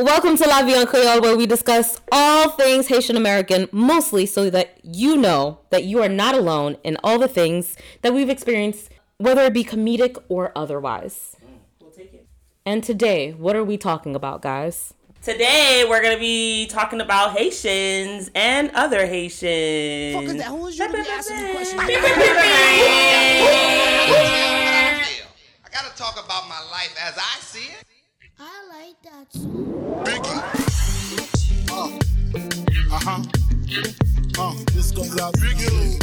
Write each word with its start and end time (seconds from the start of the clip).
Welcome 0.00 0.38
to 0.38 0.48
La 0.48 0.62
Vie 0.62 0.72
en 0.72 0.86
Kreyol, 0.86 1.20
where 1.20 1.36
we 1.36 1.44
discuss 1.44 2.00
all 2.10 2.48
things 2.48 2.88
Haitian 2.88 3.18
American, 3.18 3.68
mostly 3.70 4.24
so 4.24 4.48
that 4.48 4.80
you 4.82 5.14
know 5.14 5.58
that 5.68 5.84
you 5.84 6.02
are 6.02 6.08
not 6.08 6.34
alone 6.34 6.78
in 6.82 6.96
all 7.04 7.18
the 7.18 7.28
things 7.28 7.76
that 8.00 8.14
we've 8.14 8.30
experienced, 8.30 8.88
whether 9.18 9.42
it 9.42 9.52
be 9.52 9.62
comedic 9.62 10.16
or 10.30 10.52
otherwise. 10.56 11.36
We'll 11.82 11.90
take 11.90 12.14
it. 12.14 12.26
And 12.64 12.82
today, 12.82 13.32
what 13.32 13.54
are 13.56 13.62
we 13.62 13.76
talking 13.76 14.16
about, 14.16 14.40
guys? 14.40 14.94
Today 15.20 15.84
we're 15.86 16.02
gonna 16.02 16.18
be 16.18 16.66
talking 16.68 17.02
about 17.02 17.36
Haitians 17.36 18.30
and 18.34 18.70
other 18.70 19.04
Haitians. 19.04 20.14
Fuck 20.14 20.24
is 20.24 20.36
that? 20.36 20.46
Who 20.46 20.66
is 20.68 20.78
you 20.78 20.86
to 20.86 20.92
be 20.94 21.00
asking 21.00 21.44
me 21.44 21.52
questions? 21.52 21.78
I 21.78 21.86
gotta 25.70 25.94
talk 25.94 26.14
about 26.24 26.48
my 26.48 26.62
life 26.72 26.96
as 27.04 27.18
I 27.18 27.38
see 27.40 27.68
it. 27.68 27.84
Like 29.02 29.12
that 29.12 29.32
too. 29.32 30.02
Uh 31.70 32.98
huh. 33.00 33.22
Uh, 34.38 34.54
this 34.74 34.90
goes 34.90 35.18
out 35.18 35.32
to 35.34 35.46
you. 35.56 35.98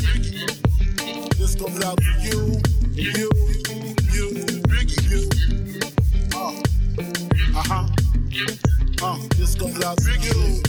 This 1.38 1.56
goes 1.56 1.84
out 1.84 1.98
to 1.98 2.12
you. 2.22 2.60
You, 2.94 3.30
you, 4.14 4.26
you. 5.04 5.30
Uh 7.56 7.64
huh. 7.68 7.86
Uh, 9.02 9.18
this 9.38 9.56
goes 9.56 9.84
out 9.84 9.98
to 9.98 10.12
you. 10.20 10.62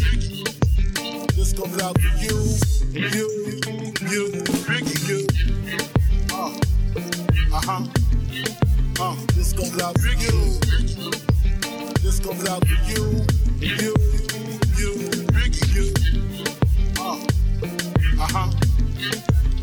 This 1.35 1.53
goes 1.53 1.81
out 1.81 1.95
to 1.95 2.09
you. 2.19 2.59
You, 2.93 3.09
you, 4.03 4.23
you. 5.07 5.27
Uh 7.53 7.61
huh. 7.65 7.83
Uh, 9.01 9.17
this 9.35 9.53
goes 9.53 9.81
out 9.81 9.95
to 9.95 10.15
you. 10.17 11.28
This 12.03 12.21
goes 12.21 12.49
out 12.49 12.63
to 12.63 12.77
you, 12.87 13.27
you, 13.59 13.95
you, 14.79 14.93
you. 15.75 15.95
Uh, 16.99 17.19
uh-huh. 18.21 18.51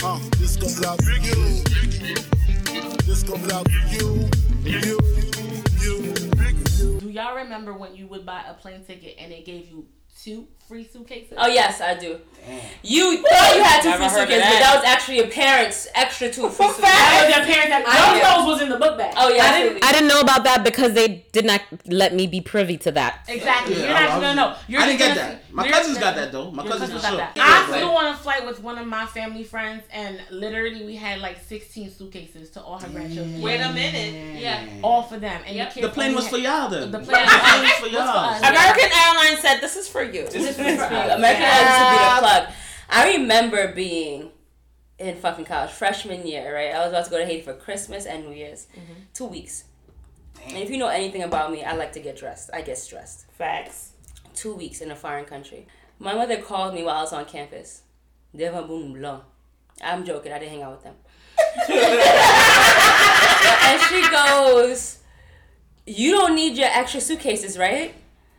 Uh, 0.03 0.19
this 0.37 0.57
goes 0.57 0.83
out 0.83 0.99
you. 1.01 1.63
This 3.05 3.23
goes 3.23 3.51
out 3.51 3.67
you, 3.89 4.29
you, 4.63 4.99
you. 5.81 6.99
Do 6.99 7.09
y'all 7.09 7.35
remember 7.35 7.73
when 7.73 7.95
you 7.95 8.07
would 8.07 8.25
buy 8.25 8.43
a 8.47 8.53
plane 8.53 8.83
ticket 8.83 9.15
and 9.17 9.31
they 9.31 9.41
gave 9.41 9.67
you 9.69 9.87
two 10.23 10.47
free 10.67 10.83
suitcases? 10.87 11.33
Oh 11.37 11.47
yes, 11.47 11.81
I 11.81 11.95
do. 11.95 12.19
You 12.83 13.17
thought 13.23 13.55
you 13.55 13.63
had 13.63 13.81
two 13.81 13.89
Never 13.89 14.03
free 14.03 14.07
heard 14.09 14.23
of 14.23 14.29
suitcases, 14.29 14.43
but 14.43 14.49
that. 14.49 14.59
that 14.61 14.75
was 14.75 14.85
actually 14.85 15.17
your 15.17 15.27
parents' 15.27 15.87
extra 15.95 16.29
two 16.31 16.47
free 16.49 16.67
That 16.67 16.69
was 16.69 16.75
suitcases. 16.75 17.35
your 17.35 17.45
parents. 17.55 17.69
That, 17.69 17.83
I 17.87 18.13
those 18.13 18.21
know. 18.21 18.37
those 18.37 18.53
was 18.53 18.61
in 18.61 18.69
the 18.69 18.77
book 18.77 18.97
bag. 18.99 19.13
Oh 19.17 19.29
yeah, 19.29 19.43
I 19.45 19.63
didn't, 19.63 19.83
I 19.83 19.91
didn't 19.91 20.07
know 20.09 20.21
about 20.21 20.43
that 20.43 20.63
because 20.63 20.93
they 20.93 21.25
did 21.31 21.45
not 21.45 21.61
let 21.87 22.13
me 22.13 22.27
be 22.27 22.41
privy 22.41 22.77
to 22.77 22.91
that. 22.91 23.25
Exactly. 23.27 23.75
Yeah, 23.75 23.81
You're 23.81 23.93
not 23.93 24.01
I 24.03 24.07
gonna 24.07 24.27
was- 24.27 24.35
know. 24.35 24.55
You're 24.67 24.81
I 24.81 24.85
didn't 24.85 24.99
get 24.99 25.15
that. 25.15 25.41
My 25.51 25.63
you're- 25.65 25.73
cousins 25.77 25.97
got 25.97 26.15
that, 26.17 26.31
though. 26.31 26.51
My 26.51 26.63
your 26.63 26.71
cousins 26.73 26.91
cousins 26.91 27.11
for 27.11 27.17
got 27.17 27.33
sure. 27.35 27.43
that. 27.43 27.65
I 27.65 27.71
but- 27.71 27.79
flew 27.79 27.89
on 27.89 28.05
a 28.13 28.17
flight 28.17 28.45
with 28.45 28.61
one 28.61 28.77
of 28.77 28.85
my 28.85 29.05
family 29.07 29.43
friends, 29.43 29.83
and 29.91 30.21
literally 30.29 30.85
we 30.85 30.95
had 30.95 31.19
like 31.21 31.39
16 31.47 31.91
suitcases 31.91 32.49
to 32.51 32.61
all 32.61 32.77
her 32.77 32.89
grandchildren. 32.89 33.41
Wait 33.41 33.59
a 33.59 33.71
minute. 33.73 34.39
Yeah. 34.39 34.67
All 34.83 35.01
for 35.03 35.17
them. 35.17 35.41
And 35.47 35.55
Yep. 35.55 35.69
the, 35.69 35.73
kids 35.81 35.87
The 35.87 35.93
plane 35.93 36.13
was 36.13 36.27
for 36.27 36.37
y'all 36.37 36.69
then. 36.69 36.91
The 36.91 36.99
The 36.99 37.05
plane 37.05 37.25
plane 37.25 37.61
was 37.63 37.71
for 37.79 37.87
y'all. 37.87 38.35
American 38.37 38.89
Airlines 38.91 39.39
said 39.39 39.59
this 39.61 39.75
is 39.75 39.87
for 39.87 40.03
you. 40.13 40.21
American 40.27 40.35
Airlines 40.35 40.47
used 40.47 40.57
to 40.57 40.63
be 40.63 40.71
the 40.71 42.19
plug. 42.19 42.49
I 42.89 43.13
remember 43.17 43.73
being 43.73 44.31
in 44.97 45.17
fucking 45.17 45.45
college, 45.45 45.71
freshman 45.71 46.25
year, 46.25 46.53
right? 46.53 46.73
I 46.73 46.79
was 46.79 46.89
about 46.89 47.05
to 47.05 47.11
go 47.11 47.17
to 47.17 47.25
Haiti 47.25 47.41
for 47.41 47.53
Christmas 47.53 48.05
and 48.05 48.25
New 48.25 48.33
Year's. 48.33 48.67
Mm-hmm. 48.73 48.93
Two 49.13 49.25
weeks. 49.25 49.65
And 50.47 50.57
if 50.57 50.69
you 50.69 50.77
know 50.77 50.87
anything 50.87 51.23
about 51.23 51.51
me, 51.51 51.63
I 51.63 51.75
like 51.75 51.91
to 51.93 51.99
get 51.99 52.17
dressed. 52.17 52.49
I 52.53 52.61
get 52.61 52.77
stressed. 52.77 53.29
Facts. 53.31 53.93
Two 54.33 54.55
weeks 54.55 54.81
in 54.81 54.91
a 54.91 54.95
foreign 54.95 55.25
country. 55.25 55.67
My 55.99 56.13
mother 56.13 56.37
called 56.37 56.73
me 56.73 56.83
while 56.83 56.97
I 56.97 57.01
was 57.01 57.13
on 57.13 57.25
campus. 57.25 57.81
Devon 58.35 58.67
Boom 58.67 58.93
Blanc. 58.93 59.23
I'm 59.81 60.05
joking. 60.05 60.31
I 60.31 60.39
didn't 60.39 60.51
hang 60.51 60.63
out 60.63 60.71
with 60.73 60.83
them. 60.83 60.95
and 63.65 63.81
she 63.81 64.09
goes, 64.09 64.99
"You 65.85 66.11
don't 66.11 66.35
need 66.35 66.57
your 66.57 66.69
extra 66.71 67.01
suitcases, 67.01 67.57
right?" 67.57 67.93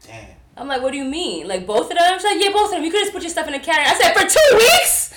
Damn. 0.07 0.36
I'm 0.57 0.69
like, 0.69 0.83
"What 0.83 0.93
do 0.93 0.99
you 0.99 1.05
mean? 1.05 1.49
Like 1.49 1.67
both 1.67 1.91
of 1.91 1.97
them?" 1.99 2.15
She's 2.19 2.25
like, 2.25 2.43
"Yeah, 2.43 2.53
both 2.53 2.67
of 2.67 2.71
them. 2.73 2.85
You 2.85 2.91
could 2.91 3.01
just 3.01 3.13
put 3.13 3.23
your 3.23 3.31
stuff 3.31 3.49
in 3.49 3.55
a 3.55 3.61
carrier." 3.61 3.87
I 3.87 3.95
said, 3.95 4.13
"For 4.15 4.27
two 4.27 4.57
weeks? 4.57 5.13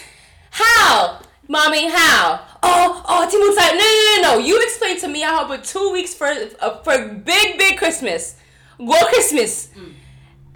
How, 0.52 1.20
mommy? 1.48 1.90
How?" 1.90 2.42
Oh, 2.62 3.04
oh, 3.08 3.30
Timon 3.30 3.56
said, 3.56 3.72
"No, 3.74 3.80
no, 3.80 4.36
no, 4.36 4.42
no. 4.42 4.46
You 4.46 4.62
explain 4.62 5.00
to 5.00 5.08
me 5.08 5.22
how 5.22 5.48
for 5.48 5.58
two 5.64 5.92
weeks 5.92 6.14
for 6.14 6.28
uh, 6.28 6.78
for 6.84 7.08
big, 7.08 7.58
big 7.58 7.78
Christmas, 7.78 8.36
go 8.78 8.98
Christmas." 9.08 9.70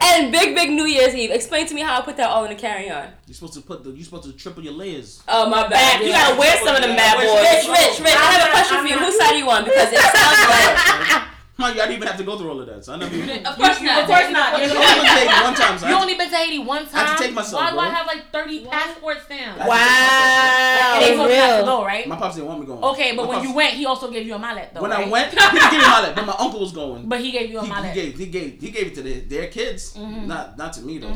And 0.06 0.34
big, 0.34 0.54
big 0.54 0.70
New 0.72 0.84
Year's 0.84 1.16
Eve. 1.16 1.32
Explain 1.32 1.66
to 1.68 1.74
me 1.74 1.80
how 1.82 1.98
I 1.98 2.02
put 2.04 2.18
that 2.18 2.30
all 2.30 2.44
in 2.44 2.52
a 2.52 2.56
carry-on. 2.56 3.08
You're 3.26 3.36
supposed 3.36 3.54
to 3.54 3.62
put 3.62 3.86
the. 3.86 3.92
You're 3.92 4.04
supposed 4.04 4.26
to 4.26 4.34
triple 4.34 4.62
your 4.62 4.74
layers. 4.74 5.24
Oh 5.30 5.48
my 5.50 5.66
bad. 5.70 6.02
You 6.02 6.10
gotta 6.12 6.38
wear 6.38 6.58
some 6.58 6.76
of 6.76 6.82
them 6.82 6.96
bad 6.98 7.16
boys. 7.16 7.30
Rich, 7.40 7.70
Rich, 7.80 8.00
Rich. 8.04 8.18
I 8.18 8.32
have 8.34 8.48
a 8.50 8.52
question 8.52 8.82
for 8.82 8.88
you. 8.88 8.98
Whose 9.00 9.18
side 9.18 9.32
are 9.32 9.38
you 9.38 9.46
want? 9.46 9.64
Because 9.66 9.94
it 9.94 10.00
sounds 10.00 10.42
like 11.24 11.33
Come 11.56 11.66
on, 11.66 11.72
you 11.76 11.82
didn't 11.82 11.96
even 11.98 12.08
have 12.08 12.18
to 12.18 12.24
go 12.24 12.36
through 12.36 12.50
all 12.50 12.60
of 12.62 12.66
that. 12.66 12.84
So 12.84 12.94
I 12.94 12.98
never. 12.98 13.16
Even, 13.16 13.46
of 13.46 13.56
course 13.56 13.80
not. 13.82 14.02
Of 14.02 14.08
course 14.08 14.32
not. 14.32 14.54
I 14.56 14.64
only 14.64 14.74
went 14.76 14.98
to 15.06 15.08
Haiti 15.14 15.44
one 15.44 15.54
time. 15.54 15.78
So 15.78 15.88
You 15.88 15.96
I, 15.96 16.02
only 16.02 16.16
been 16.18 16.30
to 16.30 16.36
Haiti 16.36 16.60
one 16.60 16.86
time. 16.88 16.96
I 16.96 17.00
had 17.10 17.18
to 17.18 17.24
take 17.24 17.34
myself, 17.34 17.62
Why 17.62 17.72
do 17.72 17.78
I 17.80 17.90
have 17.90 18.08
like 18.08 18.32
30 18.32 18.66
passport 18.66 19.22
stamps? 19.22 19.60
Wow. 19.60 19.68
Wow. 19.68 20.94
And 20.96 21.04
they 21.04 21.12
For 21.12 21.18
told 21.18 21.30
to 21.30 21.36
real. 21.36 21.66
go, 21.66 21.86
right? 21.86 22.08
my 22.08 22.16
pops 22.16 22.36
didn't 22.36 22.48
want 22.48 22.60
me 22.62 22.66
going. 22.66 22.84
Okay, 22.84 23.16
but 23.16 23.24
My 23.24 23.28
when 23.30 23.38
pops- 23.38 23.48
you 23.50 23.56
went, 23.56 23.74
he 23.76 23.86
also 23.86 24.10
gave 24.12 24.26
you 24.26 24.34
a 24.34 24.40
mallet, 24.40 24.70
though. 24.74 24.82
when 24.82 24.90
right? 24.92 25.06
I 25.08 25.10
went, 25.10 25.30
he 25.30 25.36
didn't 25.38 25.54
give 25.54 25.72
me 25.74 25.78
my 25.78 26.14
but 26.16 26.26
my 26.26 26.36
uncle 26.40 26.60
was 26.60 26.72
going. 26.72 27.08
But 27.08 27.22
he 27.22 27.32
gave 27.32 27.52
you 27.52 27.60
a 27.60 27.66
he, 27.66 27.72
he 27.72 27.94
gave 27.94 28.18
he 28.18 28.26
gave 28.26 28.62
he 28.62 28.72
gave 28.72 28.88
it 28.88 28.96
to 28.96 29.02
their, 29.04 29.20
their 29.22 29.48
kids, 29.48 29.94
Mm-hmm. 29.94 30.28
not 30.28 30.58
not 30.58 30.74
to 30.74 30.82
me 30.82 30.98
though. 30.98 31.16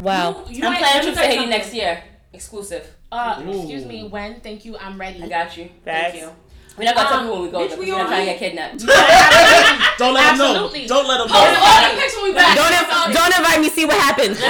Wow. 0.00 0.44
You- 0.48 0.56
you 0.56 0.66
I'm 0.66 0.76
planning 0.76 0.82
let 0.82 0.96
a 1.00 1.02
trip 1.02 1.14
to 1.16 1.20
Haiti 1.20 1.46
next 1.46 1.74
year. 1.74 2.02
Exclusive. 2.32 2.88
Uh, 3.12 3.40
excuse 3.46 3.84
me, 3.84 4.08
when? 4.08 4.40
Thank 4.40 4.64
you, 4.64 4.76
I'm 4.76 4.98
ready. 4.98 5.22
I 5.22 5.28
got 5.28 5.56
you. 5.56 5.68
Facts. 5.84 6.12
Thank 6.12 6.14
you. 6.22 6.30
We're 6.76 6.84
not 6.86 6.94
gonna 6.96 7.08
tell 7.08 7.18
Um, 7.18 7.24
people 7.24 7.36
when 7.38 7.42
we 7.46 7.50
go. 7.50 7.58
bitch, 7.58 7.70
though, 7.70 7.76
we 7.78 7.86
'cause 7.86 7.94
we're 7.94 7.98
not 8.02 8.08
trying 8.08 8.26
to 8.26 8.32
already- 8.34 8.38
get 8.38 8.38
kidnapped. 8.38 8.78
Don't 9.98 10.14
let 10.14 10.24
them 10.26 10.38
know. 10.38 10.66
Don't 10.90 11.06
let 11.06 11.18
them 11.22 11.28
Oh, 11.30 11.38
know. 11.38 11.62
all 11.62 11.78
the 11.86 11.94
pics 12.00 12.14
when 12.16 12.24
we 12.24 12.32
back. 12.34 12.56
Don't, 12.56 12.72
inv- 12.74 13.12
don't 13.14 13.32
invite 13.38 13.60
me, 13.60 13.68
see 13.70 13.84
what 13.86 13.96
happens. 13.96 14.40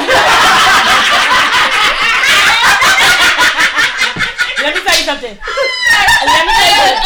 Let 4.65 4.73
me 4.75 4.81
tell 4.81 4.97
you 4.97 5.05
something. 5.05 5.37
let 5.37 6.43
me 6.47 6.53
tell 6.57 6.69
you 6.73 6.81
something. 6.81 7.05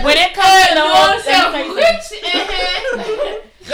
When 0.06 0.16
it 0.16 0.32
comes 0.32 0.66
to 0.68 0.74
the 0.74 0.80
whole, 0.80 1.08
let 1.10 1.16
me 1.18 1.22
tell 1.22 1.34
you 1.36 1.42
something. 1.42 1.74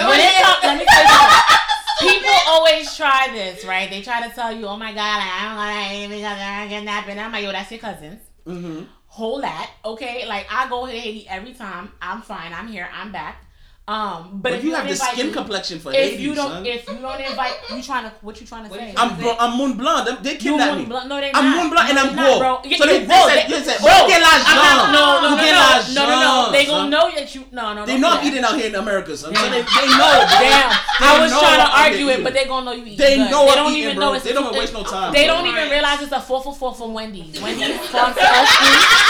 When 0.08 0.20
it 0.20 0.34
comes, 0.42 0.58
let 0.64 0.78
me 0.78 0.84
tell 0.88 1.02
you 1.02 1.08
something. 1.08 1.56
People 2.00 2.34
always 2.48 2.96
try 2.96 3.28
this, 3.32 3.64
right? 3.64 3.88
They 3.90 4.00
try 4.02 4.26
to 4.26 4.34
tell 4.34 4.52
you, 4.52 4.66
"Oh 4.66 4.76
my 4.76 4.92
God, 4.92 5.20
I 5.22 5.48
don't 5.48 5.56
want 5.56 5.70
to 5.70 5.76
Haiti 5.82 6.14
because 6.16 6.38
I'm 6.40 6.68
kidnapping." 6.68 7.18
I'm 7.18 7.32
like, 7.32 7.42
"Yo, 7.44 7.52
that's 7.52 7.70
your 7.70 7.80
cousins." 7.80 8.20
Mm-hmm. 8.46 8.82
Hold 9.16 9.42
that, 9.44 9.70
okay? 9.84 10.26
Like 10.26 10.46
I 10.50 10.68
go 10.68 10.84
to 10.86 10.92
Haiti 10.92 11.26
every 11.28 11.54
time. 11.54 11.90
I'm 12.02 12.20
fine. 12.20 12.52
I'm 12.52 12.68
here. 12.68 12.88
I'm 12.92 13.12
back. 13.12 13.42
Um, 13.88 14.42
but, 14.42 14.50
But 14.50 14.52
if 14.58 14.64
you 14.66 14.74
have 14.74 14.88
the 14.88 14.96
skin 14.98 15.28
me- 15.28 15.32
complexion 15.32 15.78
for 15.78 15.90
If 15.94 16.18
Haiti, 16.18 16.22
you 16.26 16.34
don't, 16.34 16.50
son. 16.50 16.66
if 16.66 16.88
you 16.90 16.98
don't 16.98 17.20
invite, 17.22 17.54
you 17.70 17.80
trying 17.80 18.02
to 18.02 18.10
what 18.20 18.34
you 18.40 18.44
trying 18.44 18.66
to 18.66 18.74
say? 18.74 18.92
I'm 18.96 19.14
bro, 19.16 19.36
I'm 19.38 19.56
Moon 19.56 19.76
Blanc. 19.78 20.06
Them- 20.06 20.18
They 20.26 20.32
You 20.32 20.38
kidnapped 20.58 20.78
me. 20.78 20.86
Blanc- 20.90 21.06
no, 21.06 21.20
they 21.22 21.30
I'm 21.32 21.44
not. 21.44 21.56
Moon 21.62 21.70
Blanc 21.70 21.88
and 21.90 21.98
I'm 22.00 22.10
they 22.10 22.16
not, 22.18 22.38
bro. 22.42 22.52
You- 22.68 22.78
So 22.78 22.84
they 22.84 22.98
you- 22.98 23.06
they 23.06 23.14
they, 23.14 23.26
said- 23.30 23.46
they 23.48 23.62
said, 23.62 23.78
oh, 23.86 24.08
get 24.10 24.22
I'm 24.26 24.90
no, 24.90 24.90
no, 24.90 25.30
no, 25.30 25.36
no, 25.38 25.38
no, 25.38 26.02
no, 26.02 26.18
no. 26.18 26.50
They 26.50 26.66
gonna 26.66 26.90
know 26.90 27.06
that 27.14 27.32
you. 27.36 27.44
No, 27.52 27.62
no, 27.62 27.74
no 27.74 27.86
They 27.86 27.92
don't 27.92 28.00
know 28.00 28.10
I'm 28.18 28.26
eating 28.26 28.42
out 28.42 28.56
here 28.58 28.66
in 28.66 28.74
America. 28.74 29.16
So 29.16 29.30
they, 29.30 29.34
they 29.38 29.86
know. 30.02 30.14
Damn, 30.34 30.66
I 31.06 31.22
was 31.22 31.30
trying 31.30 31.62
to 31.62 31.70
argue 31.70 32.08
it, 32.10 32.24
but 32.26 32.34
they 32.34 32.44
gonna 32.50 32.66
know 32.66 32.72
you 32.74 32.86
eat. 32.90 32.98
They 32.98 33.18
know 33.30 33.46
they 33.46 33.54
don't 33.54 33.70
even 33.72 34.00
know 34.02 34.18
They 34.18 34.32
don't 34.32 34.50
waste 34.52 34.72
no 34.74 34.82
time, 34.82 35.12
They 35.12 35.28
don't 35.30 35.46
even 35.46 35.70
realize 35.70 36.02
it's 36.02 36.10
a 36.10 36.20
four 36.20 36.42
for 36.42 36.52
four 36.52 36.74
from 36.74 36.90
Wendy's. 36.92 37.40
Wendy's 37.40 37.78
sponsor 37.86 38.18
us. 38.18 38.50
too. 38.50 39.05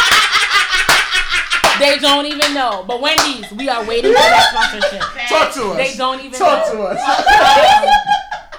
They 1.87 1.99
don't 1.99 2.27
even 2.27 2.55
know. 2.55 2.85
But 2.87 3.01
Wendy's, 3.01 3.51
we 3.53 3.69
are 3.69 3.85
waiting 3.87 4.13
for 4.13 4.19
that 4.19 4.71
sponsorship. 4.71 5.01
Talk 5.29 5.55
to 5.55 5.63
us. 5.71 5.77
They 5.77 5.97
don't 5.97 6.21
even 6.21 6.39
Talk 6.39 6.67
know. 6.73 6.73
to 6.75 6.83
us. 6.89 8.03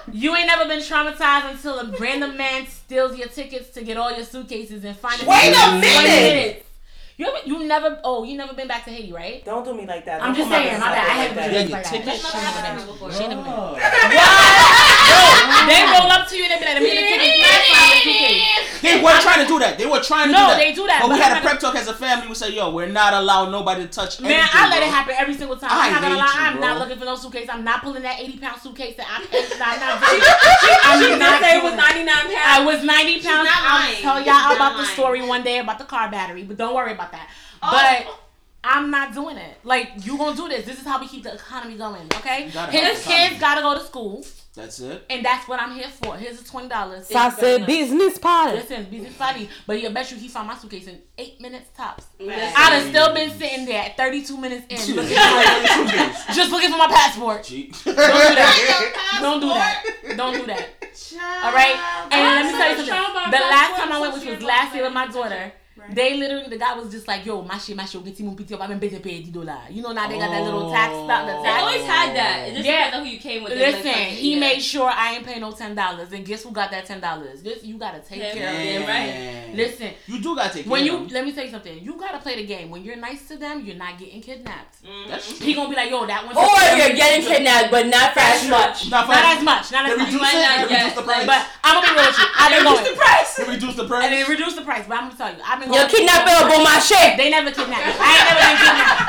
You 0.09 0.35
ain't 0.37 0.47
never 0.47 0.65
been 0.69 0.79
traumatized 0.79 1.51
until 1.51 1.79
a 1.79 1.91
random 1.97 2.37
man 2.37 2.65
steals 2.65 3.17
your 3.17 3.27
tickets 3.27 3.71
to 3.71 3.83
get 3.83 3.97
all 3.97 4.09
your 4.15 4.23
suitcases 4.23 4.85
and 4.85 4.95
find 4.95 5.21
it. 5.21 5.27
Wait 5.27 5.53
a 5.53 5.79
minute! 5.79 6.65
You 7.17 7.25
ever, 7.27 7.37
you 7.45 7.67
never 7.67 7.99
oh 8.05 8.23
you 8.23 8.37
never 8.37 8.53
been 8.53 8.69
back 8.69 8.85
to 8.85 8.91
Haiti 8.91 9.11
right? 9.11 9.43
Don't 9.43 9.65
do 9.65 9.73
me 9.73 9.85
like 9.85 10.05
that. 10.05 10.21
I'm 10.21 10.33
Don't 10.33 10.37
just 10.37 10.49
saying, 10.49 10.79
my 10.79 10.91
bad. 10.91 10.97
I 10.97 11.09
out 11.09 11.17
haven't 11.17 11.35
been 11.35 11.53
like 11.53 11.69
Yeah, 11.69 11.77
like 11.77 11.91
your 11.91 12.03
that. 12.03 12.05
tickets. 12.05 13.17
She 13.17 13.27
never 13.27 13.41
been 13.41 13.51
oh. 13.53 14.93
before. 15.07 15.35
She 15.37 15.47
never 15.47 15.63
been. 15.63 15.71
They 15.71 15.83
roll 15.87 16.09
up 16.11 16.23
to 16.27 16.35
you 16.35 16.43
and 16.43 16.51
they 16.51 16.59
be 16.59 16.65
like, 16.67 16.75
"Let 16.75 16.83
me 16.83 16.91
get 16.91 17.01
the 17.01 17.17
tickets." 17.17 17.39
Not 17.39 17.61
find 17.71 17.87
the 17.87 17.97
suitcase. 18.03 18.43
They 18.77 18.95
were 19.01 19.17
trying 19.25 19.41
to 19.41 19.47
do 19.47 19.57
that. 19.59 19.73
They 19.77 19.85
were 19.89 19.99
trying 20.01 20.27
to 20.29 20.33
No, 20.33 20.37
do 20.37 20.47
that. 20.53 20.57
they 20.61 20.71
do 20.73 20.85
that, 20.85 21.01
But 21.01 21.09
we 21.09 21.17
had 21.17 21.33
a 21.37 21.41
prep 21.41 21.59
talk 21.59 21.75
as 21.75 21.87
a 21.87 21.93
family. 21.97 22.27
We 22.29 22.35
said, 22.35 22.53
yo, 22.53 22.69
we're 22.69 22.85
not 22.87 23.13
allowing 23.13 23.49
nobody 23.51 23.81
to 23.81 23.89
touch 23.89 24.21
Man, 24.21 24.31
anything, 24.31 24.49
I 24.53 24.69
let 24.69 24.77
bro. 24.79 24.87
it 24.87 24.91
happen 24.91 25.15
every 25.17 25.33
single 25.33 25.57
time. 25.57 25.71
I 25.73 25.87
I'm 25.87 25.93
not 25.93 26.01
gonna 26.01 26.13
hate 26.15 26.21
lie, 26.21 26.37
you, 26.37 26.55
I'm 26.55 26.59
not 26.61 26.77
looking 26.79 26.97
for 26.99 27.05
no 27.05 27.15
suitcase. 27.15 27.47
I'm 27.49 27.63
not 27.63 27.81
pulling 27.81 28.03
that 28.03 28.19
80 28.19 28.37
pound 28.37 28.61
suitcase 28.61 28.95
that 28.97 29.07
I'm, 29.09 29.25
I'm 29.25 29.59
not 29.59 29.81
doing. 29.81 30.21
I'm 30.85 31.19
not 31.19 31.41
say 31.41 31.57
it 31.57 31.63
was 31.63 31.73
99 31.73 32.05
pounds. 32.15 32.33
I 32.37 32.63
was 32.65 32.83
90 32.83 33.21
pounds. 33.23 33.49
I'll 33.51 33.95
tell 34.01 34.19
y'all 34.21 34.55
about 34.55 34.77
the 34.77 34.85
story 34.85 35.25
one 35.25 35.43
day 35.43 35.57
about 35.59 35.79
the 35.79 35.85
car 35.85 36.09
battery, 36.11 36.43
but 36.43 36.57
don't 36.57 36.75
worry 36.75 36.91
about 36.93 37.11
that. 37.11 37.29
Oh. 37.63 37.71
But 37.73 38.26
I'm 38.69 38.91
not 38.91 39.13
doing 39.13 39.37
it. 39.37 39.57
Like 39.63 39.91
you 40.05 40.17
gonna 40.17 40.35
do 40.35 40.47
this. 40.49 40.65
This 40.65 40.79
is 40.79 40.85
how 40.85 40.99
we 40.99 41.07
keep 41.07 41.23
the 41.23 41.33
economy 41.33 41.75
going. 41.77 42.03
Okay. 42.17 42.49
His 42.49 43.05
kids 43.05 43.39
gotta 43.39 43.61
go 43.61 43.73
to 43.75 43.79
school, 43.85 44.25
That's 44.55 44.79
it. 44.81 45.05
and 45.09 45.23
that's 45.23 45.47
what 45.47 45.61
I'm 45.61 45.73
here 45.73 45.87
for. 45.87 46.17
Here's 46.17 46.41
the 46.41 46.49
twenty 46.49 46.67
dollars. 46.67 47.09
I 47.15 47.29
said 47.29 47.65
business 47.65 48.17
party. 48.17 48.57
Listen, 48.57 48.83
business 48.91 49.13
funny, 49.13 49.47
but 49.65 49.81
you 49.81 49.89
bet 49.89 50.11
you 50.11 50.17
he 50.17 50.27
found 50.27 50.47
my 50.49 50.57
suitcase 50.57 50.87
in 50.87 50.99
eight 51.17 51.39
minutes 51.39 51.69
tops. 51.77 52.07
Listen. 52.19 52.33
I'd 52.57 52.73
have 52.73 52.89
still 52.89 53.13
been 53.13 53.31
sitting 53.31 53.65
there 53.65 53.83
at 53.83 53.95
32 53.97 54.37
minutes 54.37 54.65
in, 54.69 54.95
looking 54.95 55.15
for, 55.15 56.33
just 56.33 56.51
looking 56.51 56.69
for 56.71 56.77
my 56.77 56.87
passport. 56.87 57.43
Gee. 57.45 57.71
Don't 57.85 57.95
do 57.95 57.95
that. 57.95 59.17
Don't 59.21 59.39
do 59.41 59.47
that. 59.47 59.83
Don't 60.17 60.33
do 60.33 60.45
that. 60.47 60.67
All 61.43 61.53
right. 61.53 62.07
And 62.11 62.21
let 62.21 62.45
me 62.45 62.51
tell 62.51 62.69
you 62.71 62.85
something. 62.85 63.31
The 63.31 63.45
last 63.45 63.79
time 63.79 63.91
I 63.93 63.99
went, 64.01 64.13
which 64.13 64.25
was 64.25 64.41
last 64.43 64.75
year 64.75 64.83
with 64.83 64.93
my 64.93 65.07
daughter, 65.07 65.51
they 65.93 66.17
literally 66.17 66.47
the 66.49 66.57
guy 66.57 66.73
was 66.75 66.91
just 66.91 67.07
like, 67.07 67.25
"Yo, 67.25 67.41
my 67.41 67.57
shit, 67.57 67.75
my 67.75 67.85
shit, 67.85 68.03
get 68.03 68.17
him 68.19 68.35
PT 68.35 68.53
I've 68.59 68.69
been 68.69 68.79
busy 68.79 68.99
paying 68.99 69.23
the 69.25 69.31
dollar." 69.31 69.59
You 69.69 69.81
know 69.81 69.91
now 69.91 70.07
they 70.07 70.17
got 70.17 70.29
that 70.31 70.43
little 70.43 70.71
tax 70.71 70.93
oh. 70.95 71.05
stop. 71.05 71.25
The 71.27 71.43
They 71.43 71.49
always 71.49 71.83
had 71.83 72.15
that. 72.15 72.47
It 72.49 72.53
just 72.55 72.65
Yeah. 72.65 72.85
depends 72.85 72.95
on 72.97 73.05
who 73.05 73.11
you 73.11 73.19
came 73.19 73.43
with. 73.43 73.53
Listen, 73.53 73.85
like, 73.85 73.95
he 74.09 74.33
yeah. 74.33 74.39
made 74.39 74.59
sure 74.61 74.89
I 74.89 75.13
ain't 75.15 75.25
paying 75.25 75.41
no 75.41 75.51
ten 75.51 75.75
dollars, 75.75 76.11
and 76.11 76.25
guess 76.25 76.43
who 76.43 76.51
got 76.51 76.71
that 76.71 76.85
ten 76.85 76.99
dollars? 76.99 77.41
This 77.41 77.63
you 77.63 77.77
gotta 77.77 77.99
take 77.99 78.19
Yeah, 78.19 78.33
care 78.33 78.49
of 78.53 78.65
yeah, 78.65 78.79
them. 78.79 78.87
right. 78.87 79.55
Listen, 79.55 79.91
You 80.07 80.19
do 80.21 80.35
gotta 80.35 80.53
take 80.53 80.63
care 80.63 80.71
when 80.71 80.81
of 80.81 80.85
you 80.87 80.91
them. 80.93 81.07
let 81.09 81.25
me 81.25 81.31
tell 81.31 81.45
you 81.45 81.51
something, 81.51 81.83
you 81.83 81.93
gotta 81.97 82.19
play 82.19 82.35
the 82.35 82.45
game. 82.45 82.69
When 82.69 82.83
you're 82.83 82.95
nice 82.97 83.27
to 83.29 83.37
them, 83.37 83.63
you're 83.65 83.75
not 83.75 83.97
getting 83.97 84.21
kidnapped. 84.21 84.83
Mm-hmm. 84.83 85.09
That's 85.09 85.39
He 85.39 85.53
gonna 85.53 85.69
be 85.69 85.75
like, 85.75 85.89
"Yo, 85.89 86.05
that 86.05 86.25
one." 86.25 86.35
Or 86.37 86.77
you're 86.77 86.95
getting 86.95 87.25
kidnapped, 87.25 87.71
but 87.71 87.87
not 87.87 88.13
for 88.13 88.19
as 88.19 88.47
much. 88.49 88.89
not 88.91 89.07
Not 89.07 89.37
as 89.37 89.43
much. 89.43 89.71
Not 89.71 89.85
They 89.87 89.91
as 89.93 89.97
much. 89.97 90.07
reduce 90.07 90.21
might 90.21 90.35
it. 90.35 90.41
not 90.41 90.67
They 90.69 90.75
get, 90.75 90.81
reduce 90.83 90.95
the 90.97 91.03
price. 91.03 91.25
But 91.25 91.45
I'm 91.63 91.73
gonna 91.81 91.87
be 91.87 91.99
real 91.99 92.07
with 92.07 92.19
you. 92.19 92.25
I've 92.37 92.51
been 92.51 92.63
Reduce 92.65 92.79
going. 92.81 92.93
the 92.93 92.97
price. 92.99 93.35
They 93.37 93.43
reduce 93.45 93.75
the 93.75 93.87
price. 93.87 94.03
And 94.03 94.11
price. 94.13 94.27
they 94.27 94.33
reduce 94.33 94.53
the 94.55 94.61
price, 94.61 94.85
but 94.87 94.97
I'm 94.97 95.03
gonna 95.09 95.17
tell 95.17 95.31
you, 95.33 95.41
I've 95.45 95.59
been 95.59 95.69
You're 95.77 95.89
going. 95.89 96.07
kidnappable, 96.07 96.63
my 96.63 96.79
shit. 96.79 97.17
They 97.17 97.29
never 97.29 97.51
kidnapped 97.51 97.85
me. 97.85 97.93
I 97.97 98.09
ain't 98.17 98.25
never 98.27 98.41
been 98.41 98.57
kidnapped. 98.57 99.01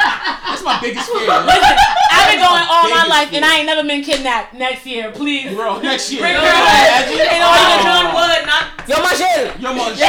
That's 0.49 0.65
my 0.65 0.77
biggest 0.81 1.07
fear. 1.09 1.25
Listen, 1.29 1.77
I've 2.13 2.27
been 2.29 2.41
going 2.43 2.65
all 2.69 2.87
my 2.91 3.05
life, 3.09 3.29
fear. 3.31 3.39
and 3.41 3.45
I 3.45 3.59
ain't 3.59 3.67
never 3.67 3.85
been 3.87 4.03
kidnapped. 4.03 4.55
Next 4.55 4.85
year, 4.87 5.11
please. 5.13 5.55
Bro, 5.55 5.81
next 5.81 6.11
year. 6.13 6.21
Bring 6.23 6.35
Yo, 6.35 6.41
her 6.41 6.47
imagine. 6.49 7.21
And 7.31 7.43
all 7.45 7.57
you 7.57 7.67
can 7.79 7.85
do 7.85 8.09
Oh. 8.09 8.17
wood, 8.17 8.47
not. 8.47 8.65
Yo, 8.89 8.97
Michelle. 9.05 9.53
Yo, 9.61 9.69
man, 9.75 9.77
God 9.77 9.97
shit. 9.97 10.09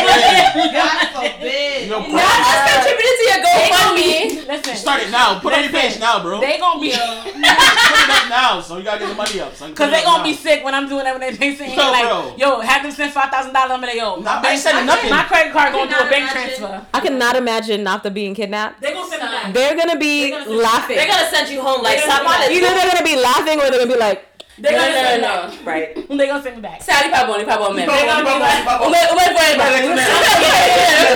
Yo, 1.89 1.99
Now 1.99 2.07
let's 2.07 2.71
contribute 2.71 3.15
to 3.19 3.23
your 3.27 3.39
GoFundMe. 3.43 4.47
Listen, 4.47 4.75
Start 4.75 5.01
it 5.03 5.11
now. 5.11 5.39
Put 5.39 5.51
on 5.53 5.59
your 5.63 5.71
Listen. 5.71 5.89
page 5.91 5.99
now, 5.99 6.21
bro. 6.23 6.39
they 6.39 6.57
gonna 6.57 6.79
be. 6.79 6.91
Put 6.91 7.35
it 7.35 8.09
up 8.09 8.29
now, 8.29 8.61
so 8.61 8.77
you 8.77 8.83
gotta 8.83 8.99
get 8.99 9.09
the 9.09 9.15
money 9.15 9.39
up. 9.41 9.53
son. 9.55 9.75
Cause 9.75 9.91
they 9.91 9.97
up 9.99 10.05
gonna 10.05 10.17
now. 10.19 10.23
be 10.23 10.33
sick 10.33 10.63
when 10.63 10.73
I'm 10.73 10.87
doing 10.87 11.03
that 11.03 11.13
when 11.13 11.21
they 11.21 11.31
they 11.35 11.55
saying 11.55 11.77
Yo, 11.77 11.91
like, 11.91 12.03
bro. 12.07 12.33
yo, 12.37 12.59
have 12.61 12.81
them 12.83 12.91
send 12.91 13.11
five 13.11 13.29
thousand 13.31 13.53
dollars. 13.53 13.71
I'm 13.71 13.81
like, 13.81 13.95
yo, 13.95 14.15
Nah, 14.17 14.39
my 14.41 14.47
I 14.47 14.51
ain't 14.53 14.61
sending 14.61 14.85
nothing. 14.85 15.09
My 15.09 15.23
credit 15.23 15.51
card 15.51 15.73
gonna 15.73 15.89
do 15.91 15.97
a 15.97 16.09
bank 16.09 16.31
imagine. 16.31 16.57
transfer. 16.57 16.87
I 16.93 16.99
cannot 17.01 17.35
imagine 17.35 17.83
Naphtah 17.83 18.13
being 18.13 18.33
kidnapped. 18.33 18.79
They 18.81 18.93
gonna 18.93 19.09
send 19.09 19.23
me 19.23 19.27
back. 19.29 19.53
They're 19.53 19.75
gonna 19.75 19.97
be 19.99 20.31
They're 20.31 20.45
gonna 20.45 20.55
laughing. 20.55 20.95
They're 20.95 21.07
gonna 21.07 21.29
send 21.29 21.49
you 21.49 21.61
home 21.61 21.83
like 21.83 21.99
stop 21.99 22.25
on 22.27 22.41
it. 22.43 22.51
Either 22.51 22.67
they're 22.67 22.91
gonna 22.93 23.03
be 23.03 23.15
laughing 23.17 23.59
or 23.59 23.69
they're 23.69 23.79
gonna 23.83 23.91
be 23.93 23.99
like, 23.99 24.25
They 24.61 24.71
No, 24.71 24.77
gonna 24.77 24.89
no, 24.89 24.95
send 25.01 25.21
me 25.21 25.27
no, 25.27 25.33
back. 25.33 25.59
no. 25.65 25.71
Right. 25.71 26.09
They 26.19 26.27
gonna 26.27 26.43
send 26.43 26.55
me 26.57 26.61
back. 26.61 26.81
Sally 26.81 27.09
Paboni, 27.13 27.45
Paboni. 27.45 27.85
Paboni, 27.85 28.21
Paboni, 28.27 28.63
Paboni. 28.67 28.85
Ume, 28.85 28.99
ume 29.11 29.25
for 29.35 29.43
everybody. 29.43 29.79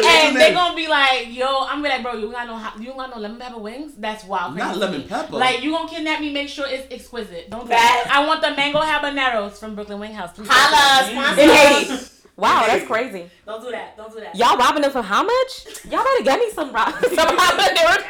And 0.05 0.35
they 0.35 0.53
gonna 0.53 0.75
be 0.75 0.87
like, 0.87 1.27
yo, 1.29 1.61
I'm 1.67 1.81
gonna 1.81 1.83
be 1.83 1.89
like, 1.89 2.03
bro, 2.03 2.13
you 2.15 2.31
got 2.31 2.47
no, 2.47 2.55
hot- 2.55 2.79
you 2.79 2.85
don't 2.87 2.97
got 2.97 3.09
no 3.09 3.17
lemon 3.21 3.39
pepper 3.39 3.59
wings? 3.59 3.93
That's 3.97 4.23
wild. 4.25 4.55
Not 4.55 4.67
crazy. 4.75 4.79
lemon 4.79 5.03
pepper. 5.07 5.35
Like 5.37 5.61
you 5.63 5.71
gonna 5.71 5.89
kidnap 5.89 6.21
me? 6.21 6.31
Make 6.31 6.49
sure 6.49 6.65
it's 6.67 6.87
exquisite. 6.91 7.49
Don't 7.49 7.61
do 7.63 7.67
Facts. 7.67 8.05
that. 8.07 8.11
I 8.15 8.25
want 8.27 8.41
the 8.41 8.51
mango 8.55 8.79
habaneros 8.79 9.53
from 9.59 9.75
Brooklyn 9.75 9.99
Wing 9.99 10.13
House. 10.13 10.31
Please. 10.33 10.47
Holla, 10.49 11.09
in 11.09 11.87
sponsor. 11.89 12.09
Haiti. 12.35 12.41
Wow, 12.41 12.65
that's 12.65 12.87
crazy. 12.87 13.29
Don't 13.45 13.61
do 13.63 13.69
that. 13.71 13.95
Don't 13.95 14.11
do 14.11 14.19
that. 14.19 14.35
Y'all 14.35 14.57
robbing 14.57 14.81
them 14.81 14.91
for 14.91 15.03
how 15.03 15.21
much? 15.23 15.67
Y'all 15.85 16.03
better 16.03 16.23
get 16.23 16.39
me 16.39 16.49
some 16.49 16.73
rob 16.73 16.91
some 17.13 17.29
habanero. 17.37 18.01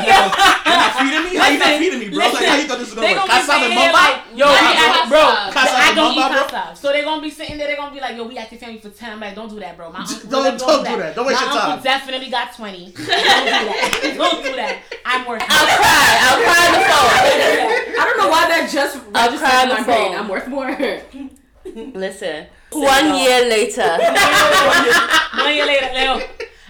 You're 0.00 0.76
not 0.76 0.92
feeding 1.00 1.24
me? 1.24 1.36
How 1.40 1.48
you 1.48 1.58
not 1.58 1.78
feeding 1.78 1.98
me, 2.00 2.08
bro? 2.10 2.18
Like, 2.28 2.44
how 2.44 2.56
you 2.56 2.66
thought 2.68 2.78
this 2.78 2.92
was 2.92 3.00
They 3.00 3.14
gonna 3.14 3.24
gonna 3.24 3.32
work? 3.32 3.40
be 3.40 3.46
Casa 3.46 3.52
de 3.56 3.60
sitting 3.60 3.78
there 3.78 3.92
Mamba? 3.92 4.04
like, 4.04 4.16
yo, 4.36 4.46
Casa 4.52 4.68
we 4.68 5.00
de 5.00 5.08
bro, 5.08 5.24
Casa 5.56 5.76
I 5.80 5.88
de 5.88 5.94
don't 5.96 6.12
eat 6.12 6.18
Mamba, 6.20 6.36
bro? 6.36 6.44
casa. 6.48 6.76
So 6.76 6.92
they're 6.92 7.04
gonna 7.04 7.22
be 7.22 7.30
sitting 7.30 7.56
there. 7.56 7.66
They're 7.68 7.76
gonna 7.80 7.94
be 7.94 8.00
like, 8.00 8.16
yo, 8.16 8.24
we 8.28 8.36
active 8.36 8.60
family 8.60 8.78
for 8.80 8.90
ten. 8.90 9.12
I'm 9.12 9.20
like, 9.20 9.34
don't 9.34 9.48
do 9.48 9.58
that, 9.60 9.76
bro. 9.78 9.90
My 9.92 10.00
uncle, 10.00 10.28
Don't- 10.28 10.58
don't 10.60 10.84
do 10.84 10.96
that. 11.00 11.14
Don't 11.16 11.26
waste 11.26 11.40
My 11.40 11.46
your 11.46 11.56
uncle 11.56 11.74
time. 11.76 11.82
definitely 11.82 12.28
got 12.30 12.52
twenty. 12.54 12.84
Don't 12.92 12.96
do 13.00 13.04
that. 13.08 14.14
don't 14.20 14.42
do 14.44 14.52
that. 14.56 14.76
I'm 15.06 15.24
worth. 15.26 15.42
I'll 15.48 15.66
cry. 15.80 16.20
I'll 16.28 16.40
cry 16.44 16.60
on 16.68 16.72
the 16.76 16.84
phone. 16.84 17.96
I 17.96 18.04
don't 18.04 18.18
know 18.18 18.28
why 18.28 18.44
that 18.48 18.68
just 18.70 18.96
I'll 19.14 19.30
registered 19.32 19.48
cry 19.48 19.62
in 19.62 19.68
the 19.70 19.74
my 19.76 19.82
brain. 19.84 20.08
phone. 20.12 20.16
I'm 20.20 20.28
worth 20.28 20.48
more. 20.48 20.68
Listen. 21.94 22.46
One 22.72 23.14
year 23.16 23.48
later. 23.48 23.82
One 25.38 25.54
year 25.54 25.66
later, 25.66 25.90
Leo. 25.94 26.20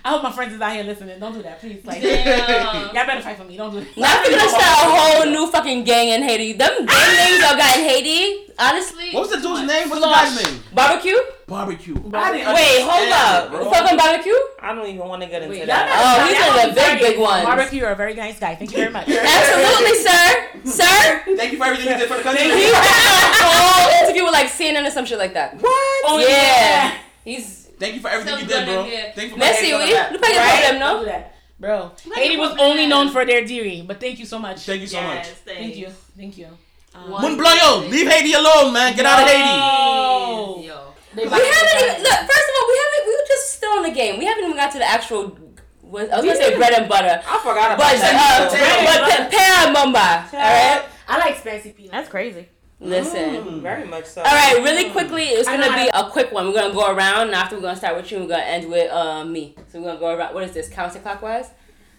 I 0.04 0.10
hope 0.10 0.22
my 0.22 0.32
friends 0.32 0.54
is 0.54 0.60
out 0.60 0.72
here 0.72 0.84
listening. 0.84 1.20
Don't 1.20 1.34
do 1.34 1.42
that, 1.42 1.60
please. 1.60 1.84
Like, 1.84 2.00
Damn. 2.00 2.86
y'all 2.94 3.06
better 3.06 3.20
fight 3.20 3.36
for 3.36 3.44
me. 3.44 3.56
Don't 3.56 3.70
do 3.70 3.80
that. 3.80 3.96
Now 3.96 4.22
we're 4.24 4.30
gonna 4.30 4.48
start 4.48 4.62
a 4.62 4.90
whole 4.90 5.26
new 5.26 5.50
fucking 5.50 5.84
gang 5.84 6.08
in 6.08 6.22
Haiti. 6.22 6.54
Them 6.54 6.86
gang 6.86 7.16
names 7.16 7.40
y'all 7.42 7.56
got 7.56 7.76
in 7.76 7.84
Haiti, 7.84 8.52
honestly. 8.58 9.10
What 9.12 9.28
was 9.28 9.30
the 9.30 9.36
dude's 9.36 9.66
name? 9.68 9.90
What's 9.90 10.00
the 10.00 10.08
guy's 10.08 10.44
name? 10.44 10.62
Barbecue? 10.72 11.16
Barbecue. 11.46 11.94
Wait, 11.94 12.80
hold 12.80 13.12
up. 13.12 13.50
The 13.52 13.70
fucking 13.70 13.96
barbecue? 13.98 14.32
I 14.62 14.74
don't 14.74 14.86
even 14.86 15.06
want 15.06 15.20
to 15.22 15.28
get 15.28 15.42
into 15.42 15.58
Wait, 15.58 15.66
that. 15.66 15.84
Oh, 15.92 16.24
he's 16.24 16.38
one 16.38 16.68
of 16.70 16.74
the 16.74 16.80
big, 16.80 17.00
big 17.00 17.18
ones. 17.20 17.44
Barbecue, 17.44 17.80
you're 17.80 17.90
a 17.90 17.96
very 17.96 18.14
nice 18.14 18.38
guy. 18.38 18.54
Thank 18.54 18.70
you 18.70 18.78
very 18.78 18.90
much. 18.92 19.08
Absolutely, 19.10 19.96
sir. 20.00 20.48
Sir? 20.64 21.36
Thank 21.36 21.52
you 21.52 21.58
for 21.58 21.64
everything 21.64 21.92
you 21.92 21.98
did 21.98 22.08
for 22.08 22.16
the 22.16 22.22
country. 22.22 22.44
He 22.44 22.50
oh, 22.72 22.80
had 22.80 23.44
a 23.44 23.52
whole 23.52 24.04
interview 24.04 24.24
with 24.24 24.32
like 24.32 24.46
CNN 24.48 24.86
or 24.86 24.90
some 24.90 25.04
shit 25.04 25.18
like 25.18 25.34
that. 25.34 25.54
What? 25.60 26.04
Oh, 26.08 26.24
Yeah. 26.26 26.96
He's. 27.24 27.59
Thank 27.80 27.94
you 27.96 28.00
for 28.00 28.08
everything 28.08 28.34
So 28.34 28.40
you 28.40 28.46
did, 28.46 28.64
bro. 28.66 28.82
and 28.82 28.90
good. 28.90 29.14
Thank 29.16 29.26
you 29.30 29.34
for 29.34 29.38
Merci, 29.40 29.72
everything 29.72 29.96
oui. 29.96 30.10
you. 30.10 30.12
Le 30.14 30.18
pas 30.20 30.28
de 30.28 30.36
Right? 30.38 30.62
problème, 30.64 30.78
Don't 30.78 31.00
no? 31.00 31.04
that. 31.10 31.34
Bro, 31.58 31.92
Haiti 32.14 32.36
was 32.38 32.56
only 32.58 32.86
known 32.86 33.10
for 33.10 33.24
their 33.26 33.44
diri, 33.44 33.82
but 33.86 34.00
thank 34.00 34.18
you 34.18 34.24
so 34.26 34.38
much. 34.38 34.60
Thank 34.64 34.80
you 34.80 34.86
so 34.86 35.02
much. 35.02 35.26
Thank 35.44 35.76
you. 35.76 35.88
Thank 36.16 36.38
you. 36.38 36.48
Um, 36.94 37.10
Mun 37.10 37.36
Bloyo, 37.36 37.88
leave 37.90 38.08
Haiti 38.08 38.32
alone, 38.32 38.72
man. 38.72 38.94
Get 38.96 39.04
out 39.06 39.20
of 39.22 39.28
Haiti. 39.28 40.66
Yo. 40.66 40.94
We 41.16 41.22
haven't 41.24 41.82
even. 41.84 42.02
Look, 42.02 42.18
first 42.32 42.46
of 42.48 42.54
all, 42.56 42.66
we 42.72 42.76
haven't. 42.82 43.04
We 43.08 43.12
were 43.16 43.28
just 43.28 43.46
still 43.56 43.76
in 43.78 43.82
the 43.82 43.94
game. 43.94 44.18
We 44.18 44.24
haven't 44.26 44.44
even 44.44 44.56
got 44.56 44.70
to 44.72 44.78
the 44.78 44.88
actual. 44.88 45.36
what- 45.82 46.10
I 46.12 46.16
was 46.16 46.24
gonna 46.24 46.36
say 46.38 46.56
bread 46.56 46.72
and 46.72 46.88
butter. 46.88 47.20
I 47.26 47.38
forgot 47.38 47.72
about 47.74 47.78
But, 47.78 47.96
uh, 47.96 48.00
that. 48.00 48.88
but 48.88 49.30
pear 49.30 49.74
mumba. 49.74 50.32
Alright? 50.32 50.82
I 51.08 51.18
like 51.18 51.36
spicy 51.38 51.72
peanuts. 51.72 51.92
That's 51.92 52.08
crazy. 52.08 52.48
Listen. 52.80 53.60
Very 53.60 53.84
much 53.86 54.06
so. 54.06 54.22
All 54.22 54.32
right, 54.32 54.56
really 54.64 54.90
quickly, 54.90 55.24
it's 55.24 55.46
gonna 55.48 55.68
know 55.68 55.74
be 55.84 55.90
a 55.92 56.04
quick 56.10 56.32
one. 56.32 56.46
We're 56.48 56.54
gonna 56.54 56.72
go 56.72 56.90
around, 56.94 57.26
and 57.28 57.34
after 57.34 57.56
we're 57.56 57.62
gonna 57.62 57.76
start 57.76 57.94
with 57.96 58.10
you, 58.10 58.20
we're 58.20 58.28
gonna 58.28 58.42
end 58.42 58.70
with 58.70 58.90
uh, 58.90 59.22
me. 59.24 59.54
So 59.70 59.80
we're 59.80 59.88
gonna 59.88 60.00
go 60.00 60.16
around. 60.16 60.34
What 60.34 60.44
is 60.44 60.52
this? 60.52 60.70
Counterclockwise? 60.70 61.48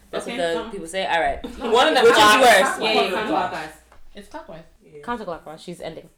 That's 0.10 0.26
Okay, 0.28 0.38
what 0.38 0.48
the 0.48 0.54
some- 0.54 0.72
people 0.72 0.88
say. 0.88 1.06
All 1.06 1.20
right. 1.22 1.40
One 1.60 1.88
of 1.88 1.94
the 1.96 2.02
Which 2.02 2.12
is 2.12 2.18
worse? 2.18 2.80
Yeah, 2.80 2.80
yeah, 2.82 3.02
yeah. 3.12 3.28
Clockwise. 3.28 3.70
It's 4.16 4.28
clockwise. 4.28 4.64
Counterclockwise. 5.04 5.60
She's 5.60 5.80
ending. 5.82 6.10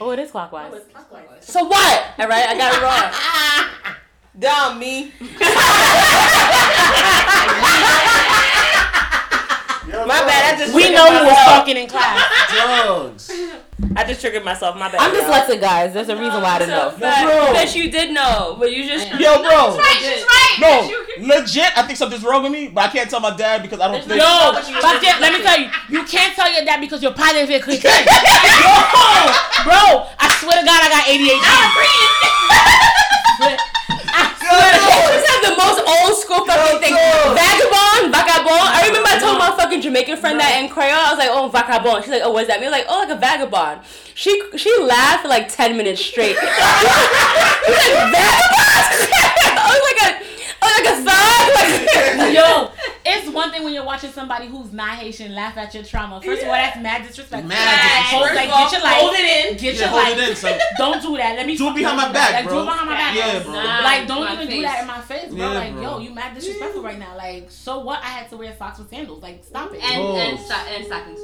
Oh, 0.00 0.12
it 0.12 0.20
is 0.20 0.30
clockwise. 0.30 0.72
it's 0.72 0.92
clockwise. 0.92 1.44
So 1.44 1.64
what? 1.64 2.04
All 2.18 2.28
right, 2.28 2.48
I 2.48 2.56
got 2.56 2.74
it 2.74 2.82
wrong. 2.82 3.94
Dumb 4.38 4.78
me. 4.78 5.12
My 10.06 10.20
bad. 10.24 10.54
I 10.54 10.58
just 10.58 10.74
We 10.74 10.90
know 10.92 11.06
who 11.10 11.24
was 11.26 11.36
talking 11.44 11.76
in 11.76 11.88
class. 11.88 12.37
Drugs. 12.58 13.30
I 13.96 14.04
just 14.04 14.20
triggered 14.20 14.44
myself. 14.44 14.76
My 14.76 14.90
bad. 14.90 15.00
I'm 15.00 15.14
y'all. 15.14 15.24
dyslexic, 15.30 15.60
guys. 15.60 15.94
There's 15.94 16.08
a 16.08 16.16
reason 16.16 16.42
why 16.42 16.56
I 16.56 16.58
didn't 16.58 16.74
know. 16.74 16.90
bro. 16.98 17.54
Bitch, 17.54 17.74
you 17.76 17.90
did 17.90 18.12
know, 18.12 18.56
but 18.58 18.72
you 18.72 18.84
just. 18.86 19.08
Yo, 19.12 19.38
bro. 19.38 19.76
right. 19.78 20.56
No, 20.60 20.90
legit. 21.18 21.76
I 21.76 21.82
think 21.82 21.96
something's 21.96 22.24
wrong 22.24 22.42
with 22.42 22.52
me, 22.52 22.68
but 22.68 22.84
I 22.84 22.88
can't 22.88 23.08
tell 23.08 23.20
my 23.20 23.36
dad 23.36 23.62
because 23.62 23.80
I 23.80 23.88
don't 23.90 24.04
think. 24.04 24.18
No, 24.18 24.52
fuck 24.54 25.02
it. 25.02 25.20
Let 25.20 25.32
me 25.32 25.42
tell 25.42 25.58
you, 25.58 25.70
you 25.88 26.04
can't 26.04 26.34
tell 26.34 26.52
your 26.52 26.64
dad 26.64 26.80
because 26.80 27.02
you're 27.02 27.14
positive 27.14 27.50
it 27.50 27.62
could. 27.62 27.82
Yo, 27.82 27.90
bro, 29.64 30.06
I 30.18 30.26
swear 30.40 30.58
to 30.58 30.64
God, 30.66 30.80
I 30.82 30.88
got 30.90 31.06
ADHD. 31.06 31.38
Just 34.18 35.26
have 35.28 35.42
the 35.44 35.54
most 35.56 35.80
old 35.84 36.14
school 36.16 36.42
fucking 36.46 36.80
thing. 36.80 36.94
Vagabond, 36.94 38.12
vagabond. 38.12 38.68
I 38.74 38.84
remember 38.88 39.08
I 39.08 39.18
told 39.20 39.38
my 39.38 39.52
fucking 39.56 39.80
Jamaican 39.80 40.16
friend 40.16 40.40
that 40.40 40.60
in 40.62 40.68
Creole. 40.68 40.94
I 40.94 41.10
was 41.10 41.18
like, 41.18 41.30
oh, 41.30 41.48
vagabond. 41.48 42.04
She's 42.04 42.12
like, 42.12 42.22
oh, 42.24 42.32
what's 42.32 42.48
that 42.48 42.60
mean? 42.60 42.72
I 42.72 42.78
was 42.78 42.78
like, 42.80 42.88
oh, 42.88 42.98
like 43.04 43.12
a 43.12 43.20
vagabond. 43.20 43.82
She 44.14 44.40
she 44.56 44.72
laughed 44.82 45.22
for 45.22 45.28
like 45.28 45.48
10 45.48 45.76
minutes 45.76 46.00
straight. 46.00 46.36
She's 46.38 46.48
like, 47.78 47.98
vagabond? 48.10 48.84
I 49.58 49.68
was 49.68 49.84
like 49.86 50.00
a, 50.06 50.12
I 50.60 50.66
was 50.66 50.74
like 50.78 50.94
a 50.94 50.96
thug. 51.04 51.14
Like, 52.18 52.34
Yo, 52.34 52.70
it's 53.04 53.28
one 53.30 53.50
thing 53.50 53.62
when 53.64 53.72
you're 53.72 53.84
watching 53.84 54.10
somebody 54.10 54.46
who's 54.48 54.72
not 54.72 54.90
Haitian 54.98 55.34
laugh 55.34 55.56
at 55.56 55.72
your 55.74 55.82
trauma. 55.84 56.20
First 56.20 56.42
of 56.42 56.48
all, 56.48 56.54
that's 56.54 56.78
mad 56.80 57.06
disrespectful. 57.06 57.48
Mad 57.48 57.58
disrespectful. 57.58 58.18
Hold, 58.18 58.34
like, 58.34 58.48
get 58.48 58.72
your 58.72 58.82
life. 58.82 58.96
Hold 59.00 59.14
it 59.14 59.46
in. 59.52 59.56
Get 59.56 59.74
Yeah, 59.74 59.80
your 59.80 59.88
hold 59.88 60.02
life. 60.02 60.18
it 60.18 60.28
in, 60.30 60.36
son. 60.36 60.58
Don't 60.78 61.02
do 61.02 61.16
that. 61.16 61.36
Let 61.36 61.46
me 61.46 61.56
Do 61.56 61.68
it 61.68 61.74
behind 61.74 61.96
my 61.96 62.04
like, 62.04 62.12
back, 62.12 62.32
Like, 62.34 62.44
bro. 62.44 62.54
do 62.54 62.60
it 62.62 62.64
behind 62.66 62.88
my 62.88 62.94
back. 62.96 63.14
Yeah, 63.16 63.42
bro. 63.42 63.52
Like, 63.52 64.06
don't 64.08 64.24
My 64.24 64.32
even 64.34 64.48
do 64.48 64.62
that 64.62 64.80
in 64.80 64.86
my 64.86 65.00
face, 65.00 65.28
bro. 65.28 65.36
Yeah, 65.38 65.48
like, 65.58 65.72
bro. 65.74 65.82
yo, 65.82 65.98
you 65.98 66.10
mad 66.14 66.34
disrespectful 66.34 66.82
right 66.82 66.98
now. 66.98 67.16
Like, 67.16 67.50
so 67.50 67.80
what? 67.80 68.00
I 68.02 68.06
had 68.08 68.28
to 68.30 68.36
wear 68.36 68.54
socks 68.56 68.78
with 68.78 68.88
sandals. 68.90 69.22
Like, 69.22 69.44
stop 69.44 69.72
it. 69.72 69.82
and, 69.82 70.02
Oh. 70.02 70.16
and, 70.16 70.38
sto- 70.38 70.54
and 70.74 70.84
stockings. 70.84 71.20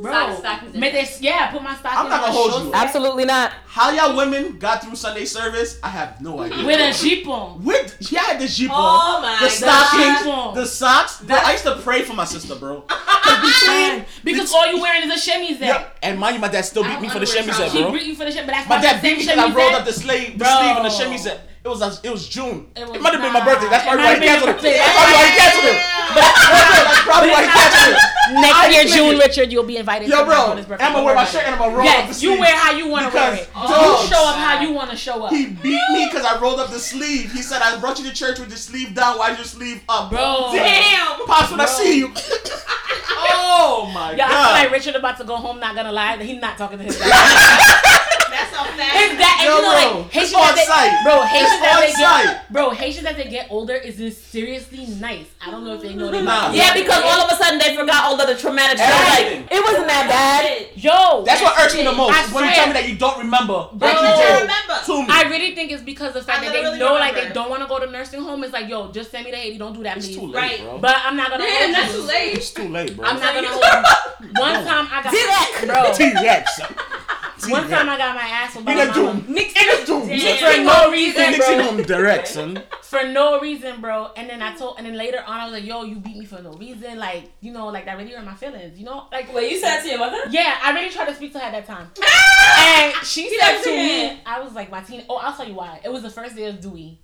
Bro, 0.00 0.12
Stock- 0.12 0.38
stockings 0.38 0.74
in 0.74 0.80
make 0.80 0.92
there. 0.92 1.02
this, 1.04 1.20
yeah, 1.20 1.50
put 1.50 1.62
my 1.62 1.74
stockings. 1.74 2.00
I'm 2.02 2.08
not 2.08 2.20
gonna 2.20 2.26
on, 2.26 2.32
hold 2.32 2.50
shorts 2.52 2.64
you. 2.66 2.72
back, 2.72 2.84
Absolutely 2.86 3.24
not. 3.24 3.52
How 3.66 3.90
y'all 3.90 4.16
women 4.16 4.58
got 4.58 4.82
through 4.82 4.96
Sunday 4.96 5.24
service? 5.24 5.78
I 5.82 5.88
have 5.88 6.20
no 6.20 6.40
idea. 6.40 6.64
With 6.64 6.78
a 6.80 7.02
jeep 7.02 7.26
on. 7.28 7.64
With 7.64 7.96
yeah, 8.12 8.20
I 8.20 8.24
had 8.24 8.40
the 8.40 8.48
jeep 8.48 8.70
Oh 8.72 8.74
on, 8.74 9.22
my 9.22 9.38
the 9.40 9.48
stockings, 9.48 10.22
God. 10.24 10.54
the 10.56 10.66
socks. 10.66 11.20
Bro, 11.22 11.36
I 11.36 11.52
used 11.52 11.64
to 11.64 11.76
pray 11.76 12.02
for 12.02 12.14
my 12.14 12.24
sister, 12.24 12.54
bro. 12.54 12.80
'Cause 12.88 13.60
between, 13.60 14.04
Because 14.24 14.52
all 14.52 14.66
you 14.72 14.80
wearing 14.80 15.02
is 15.10 15.14
a 15.26 15.30
chemise 15.30 15.60
yeah, 15.60 15.78
set. 15.78 15.98
and 16.02 16.18
mind 16.18 16.34
you, 16.36 16.40
my 16.40 16.48
dad 16.48 16.62
still 16.64 16.82
beat 16.84 17.00
me 17.00 17.08
for 17.08 17.18
the 17.18 17.26
chemise 17.26 17.56
set, 17.56 17.70
She 17.72 17.82
bro. 17.82 17.92
beat 17.92 18.04
you 18.04 18.14
for 18.14 18.24
the 18.24 18.30
shit, 18.32 18.46
but 18.46 18.52
that's 18.52 18.68
My 18.68 18.76
why 18.76 18.82
dad 18.82 19.02
beat 19.02 19.18
me 19.18 19.26
because 19.26 19.38
I 19.38 19.52
rolled 19.54 19.74
up 19.74 19.84
the 19.84 19.92
sleeve, 19.92 20.38
the 20.38 20.44
sleeve 20.44 20.76
in 20.78 20.82
the 20.84 20.90
chemise 20.90 21.22
set. 21.24 21.47
It 21.64 21.68
was 21.68 21.82
it 22.04 22.10
was 22.10 22.28
June. 22.28 22.70
It 22.76 22.82
It, 22.88 23.00
might 23.02 23.12
have 23.12 23.20
been 23.22 23.32
my 23.32 23.44
birthday. 23.44 23.68
That's 23.68 23.84
probably 23.84 24.04
why 24.04 24.10
have 24.14 24.22
he 24.22 24.26
been 24.26 24.40
canceled 24.40 24.48
your 24.48 24.56
it. 24.56 24.62
birthday. 24.62 24.78
That's 24.78 24.94
probably 24.94 25.14
why 25.18 25.26
he 25.26 25.34
canceled 25.36 25.68
it. 25.68 25.78
But 26.08 26.24
that's 26.88 27.02
probably 27.04 27.30
why 27.34 27.42
he 27.42 27.48
canceled 27.58 27.94
it. 27.98 28.02
Next 28.28 28.60
year, 28.72 28.84
June, 28.84 29.08
figured- 29.10 29.26
Richard, 29.26 29.48
you'll 29.52 29.64
be 29.68 29.76
invited. 29.76 30.08
Yo, 30.08 30.16
to 30.16 30.22
my 30.22 30.28
bro, 30.28 30.36
daughter's 30.48 30.66
birthday. 30.66 30.84
I'm 30.86 30.92
gonna 30.92 31.04
wear 31.04 31.14
my 31.14 31.24
shirt 31.24 31.42
it. 31.42 31.46
and 31.46 31.54
I'm 31.54 31.60
gonna 31.60 31.76
roll 31.76 31.88
up 31.88 31.94
the 32.06 32.12
Yes, 32.14 32.22
you 32.22 32.38
wear 32.38 32.54
how 32.56 32.72
you 32.72 32.86
want 32.88 33.10
to 33.10 33.14
wear 33.16 33.30
Because, 33.32 33.46
it. 33.48 33.52
dogs, 33.54 34.02
You 34.02 34.08
show 34.16 34.22
up 34.28 34.36
how 34.36 34.60
you 34.62 34.70
want 34.72 34.90
to 34.90 34.96
show 34.96 35.22
up. 35.24 35.32
He 35.32 35.46
beat 35.46 35.82
me 35.92 36.06
because 36.06 36.24
I 36.24 36.38
rolled 36.40 36.60
up 36.60 36.70
the 36.70 36.78
sleeve. 36.78 37.32
He 37.32 37.42
said, 37.42 37.60
I 37.60 37.78
brought 37.80 37.98
you 37.98 38.04
to 38.08 38.14
church 38.14 38.38
with 38.38 38.48
your 38.48 38.58
sleeve 38.58 38.94
down. 38.94 39.18
Why's 39.18 39.36
your 39.36 39.44
sleeve 39.46 39.82
up? 39.88 40.10
Bro. 40.10 40.50
Damn. 40.52 41.26
Pops, 41.26 41.50
when 41.50 41.60
I 41.60 41.66
see 41.66 41.98
you. 41.98 42.12
oh 43.20 43.90
my 43.92 44.12
Yeah, 44.12 44.26
I 44.26 44.30
god. 44.30 44.44
feel 44.54 44.64
like 44.64 44.72
Richard 44.72 44.94
about 44.94 45.16
to 45.18 45.24
go 45.24 45.36
home. 45.36 45.58
Not 45.60 45.74
gonna 45.74 45.92
lie, 45.92 46.16
he's 46.22 46.40
not 46.40 46.56
talking 46.56 46.78
to 46.78 46.84
his 46.84 46.98
dad. 46.98 47.08
That's 47.08 47.97
so 48.58 48.72
fast. 48.74 48.96
His 48.98 49.10
dad, 49.18 49.34
and 49.38 49.46
Yo, 49.48 49.56
you 49.56 49.62
know, 49.62 49.70
bro, 49.70 50.00
like 50.02 50.10
Haitians 50.10 50.34
on 50.34 50.48
as 50.50 50.54
they, 50.56 50.64
site. 50.66 50.94
bro, 51.04 51.22
Haitians 51.22 51.52
It's 51.52 51.62
as 51.62 51.76
on 51.76 51.80
they 51.82 51.92
site. 51.92 52.24
get, 52.26 52.52
bro, 52.52 52.70
Haitians 52.70 53.06
as 53.06 53.16
they 53.16 53.28
get 53.30 53.46
older 53.50 53.74
is 53.74 53.96
just 53.96 54.30
seriously 54.30 54.86
nice. 55.00 55.26
I 55.44 55.50
don't 55.50 55.64
know 55.64 55.74
if 55.74 55.82
they 55.82 55.94
know 55.94 56.10
they. 56.10 56.22
Nah. 56.22 56.50
Yeah, 56.52 56.74
because 56.74 57.02
all 57.02 57.20
of 57.26 57.32
a 57.32 57.36
sudden 57.36 57.58
they 57.58 57.74
forgot 57.76 58.04
all 58.04 58.20
of 58.20 58.26
the 58.26 58.34
traumatic 58.36 58.78
stuff. 58.78 58.90
Like, 59.14 59.46
it 59.50 59.62
wasn't 59.64 59.86
that 59.88 60.06
bad. 60.08 60.68
Yo, 60.76 61.24
That's 61.24 61.42
what 61.42 61.58
irks 61.58 61.74
me 61.74 61.84
the 61.84 61.92
most. 61.92 62.14
I 62.14 62.24
is 62.24 62.32
when 62.32 62.44
you 62.44 62.50
tell 62.52 62.66
me 62.66 62.72
that 62.74 62.88
you 62.88 62.96
don't 62.96 63.18
remember. 63.18 63.68
Bro. 63.72 63.88
what 63.88 63.92
you 64.02 64.08
I 64.08 64.16
did 64.16 64.42
remember. 64.42 64.76
To 64.86 65.02
me. 65.02 65.08
I 65.10 65.22
really 65.30 65.54
think 65.54 65.72
it's 65.72 65.82
because 65.82 66.08
of 66.14 66.14
the 66.14 66.22
fact 66.24 66.42
that 66.44 66.52
they 66.52 66.58
literally 66.62 66.78
know 66.78 66.94
like 66.94 67.14
they 67.14 67.28
don't 67.30 67.50
want 67.50 67.62
to 67.62 67.68
go 67.68 67.78
to 67.78 67.90
nursing 67.90 68.22
home. 68.22 68.42
It's 68.44 68.52
like, 68.52 68.68
yo, 68.68 68.90
just 68.92 69.10
send 69.10 69.24
me 69.24 69.30
to 69.30 69.36
Haiti. 69.36 69.58
Don't 69.58 69.74
do 69.74 69.82
that, 69.82 69.96
it's 69.96 70.06
please. 70.06 70.16
too 70.18 70.26
late, 70.26 70.34
Right. 70.34 70.60
bro. 70.60 70.78
But 70.78 70.96
I'm 71.04 71.16
not 71.16 71.30
gonna 71.30 71.44
Damn, 71.44 71.72
hold 71.72 71.76
that's 71.76 71.92
too 71.94 72.02
late. 72.02 72.34
it's 72.36 72.50
too 72.52 72.68
late, 72.68 72.96
bro. 72.96 73.06
I'm 73.06 73.18
not 73.20 73.34
gonna 73.34 73.48
hold 73.50 73.64
you. 74.24 74.40
One 74.40 74.54
time 74.66 74.88
I 74.90 75.02
got 75.02 75.12
T-Rex. 75.12 75.64
bro. 75.66 75.92
T-Rex. 75.94 76.60
One 77.46 77.68
time 77.68 77.88
I 77.88 77.96
got 77.98 78.14
my 78.16 78.22
ass 78.22 78.54
whooped 78.54 78.66
by 78.66 78.72
In 78.72 78.78
my 78.78 78.84
a 78.84 78.92
doom. 78.94 79.04
mama. 79.06 79.22
Nick 79.28 79.56
in 79.60 79.68
a 79.82 79.86
doom. 79.86 80.08
For 80.08 80.62
no 80.64 80.90
reason, 80.90 81.22
Nixon 81.30 81.54
bro. 81.56 81.64
home 81.64 81.82
direct, 81.82 82.28
son. 82.28 82.62
For 82.82 83.04
no 83.04 83.38
reason, 83.40 83.80
bro. 83.80 84.10
And 84.16 84.28
then 84.30 84.42
I 84.42 84.54
told, 84.56 84.76
and 84.78 84.86
then 84.86 84.96
later 84.96 85.22
on, 85.26 85.40
I 85.40 85.44
was 85.44 85.52
like, 85.52 85.64
"Yo, 85.64 85.84
you 85.84 85.96
beat 85.96 86.16
me 86.16 86.24
for 86.24 86.40
no 86.42 86.52
reason." 86.52 86.98
Like, 86.98 87.30
you 87.40 87.52
know, 87.52 87.68
like 87.68 87.84
that 87.84 87.96
really 87.96 88.10
hurt 88.12 88.24
my 88.24 88.34
feelings. 88.34 88.78
You 88.78 88.86
know, 88.86 89.06
like 89.12 89.32
Wait, 89.32 89.52
you 89.52 89.58
said 89.60 89.82
to 89.82 89.88
your 89.88 89.98
mother? 89.98 90.18
Yeah, 90.30 90.58
I 90.62 90.72
really 90.72 90.90
tried 90.90 91.06
to 91.06 91.14
speak 91.14 91.32
to 91.34 91.38
her 91.38 91.44
at 91.44 91.52
that 91.52 91.66
time. 91.66 91.88
And 92.60 92.94
she 93.06 93.24
You 93.30 93.38
said 93.40 93.52
know 93.58 93.62
to 93.64 93.70
what 93.70 93.78
I'm 93.78 93.86
me. 94.16 94.20
I 94.26 94.40
was 94.40 94.52
like, 94.54 94.70
"My 94.70 94.80
Martina, 94.80 95.04
oh, 95.08 95.16
I'll 95.16 95.36
tell 95.36 95.46
you 95.46 95.54
why. 95.54 95.80
It 95.84 95.92
was 95.92 96.02
the 96.02 96.10
first 96.10 96.34
day 96.34 96.46
of 96.46 96.60
Dewey. 96.60 96.98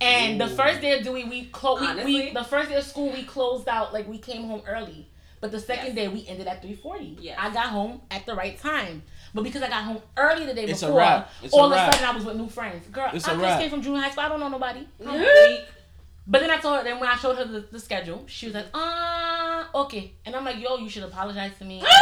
And 0.00 0.38
the 0.40 0.48
first 0.48 0.80
day 0.82 0.98
of 0.98 1.02
Dewey, 1.04 1.24
we 1.24 1.46
closed. 1.46 1.80
We, 1.80 1.86
we, 1.86 1.92
Honestly? 2.16 2.30
the 2.34 2.44
first 2.44 2.68
day 2.68 2.76
of 2.76 2.84
school, 2.84 3.10
we 3.10 3.22
closed 3.24 3.66
out 3.68 3.92
like 3.94 4.06
we 4.06 4.18
came 4.18 4.44
home 4.44 4.62
early. 4.68 5.08
But 5.40 5.52
the 5.52 5.60
second 5.60 5.94
day, 5.94 6.08
we 6.08 6.26
ended 6.28 6.46
at 6.46 6.60
three 6.62 6.74
forty. 6.74 7.16
Yes. 7.20 7.38
I 7.40 7.52
got 7.52 7.66
home 7.66 8.02
at 8.10 8.26
the 8.26 8.34
right 8.34 8.58
time. 8.58 9.02
But 9.36 9.44
because 9.44 9.60
I 9.62 9.68
got 9.68 9.84
home 9.84 9.98
early 10.16 10.46
the 10.46 10.54
day 10.54 10.64
It's 10.64 10.80
a 10.82 10.86
before, 10.86 10.98
wrap. 10.98 11.30
It's 11.42 11.52
a 11.52 11.56
all 11.58 11.66
of 11.66 11.72
a 11.72 11.92
sudden 11.92 12.04
I 12.08 12.12
was 12.16 12.24
with 12.24 12.36
new 12.36 12.48
friends. 12.48 12.86
Girl, 12.88 13.10
It's 13.12 13.28
I 13.28 13.32
a 13.32 13.34
just 13.34 13.44
wrap. 13.44 13.60
came 13.60 13.68
from 13.70 13.82
junior 13.82 14.00
high 14.00 14.10
school. 14.10 14.24
I 14.24 14.28
don't 14.30 14.40
know 14.40 14.48
nobody. 14.48 14.80
I'm. 15.06 15.58
But 16.26 16.40
then 16.40 16.50
I 16.50 16.56
told 16.56 16.78
her, 16.78 16.84
then 16.84 16.98
when 16.98 17.08
I 17.08 17.14
showed 17.16 17.36
her 17.36 17.44
the, 17.44 17.60
the 17.70 17.78
schedule, 17.78 18.24
she 18.26 18.46
was 18.46 18.54
like, 18.56 18.66
ah, 18.74 19.68
okay. 19.82 20.14
And 20.24 20.34
I'm 20.34 20.44
like, 20.44 20.58
yo, 20.60 20.78
you 20.78 20.88
should 20.88 21.04
apologize 21.04 21.52
to 21.58 21.64
me. 21.64 21.82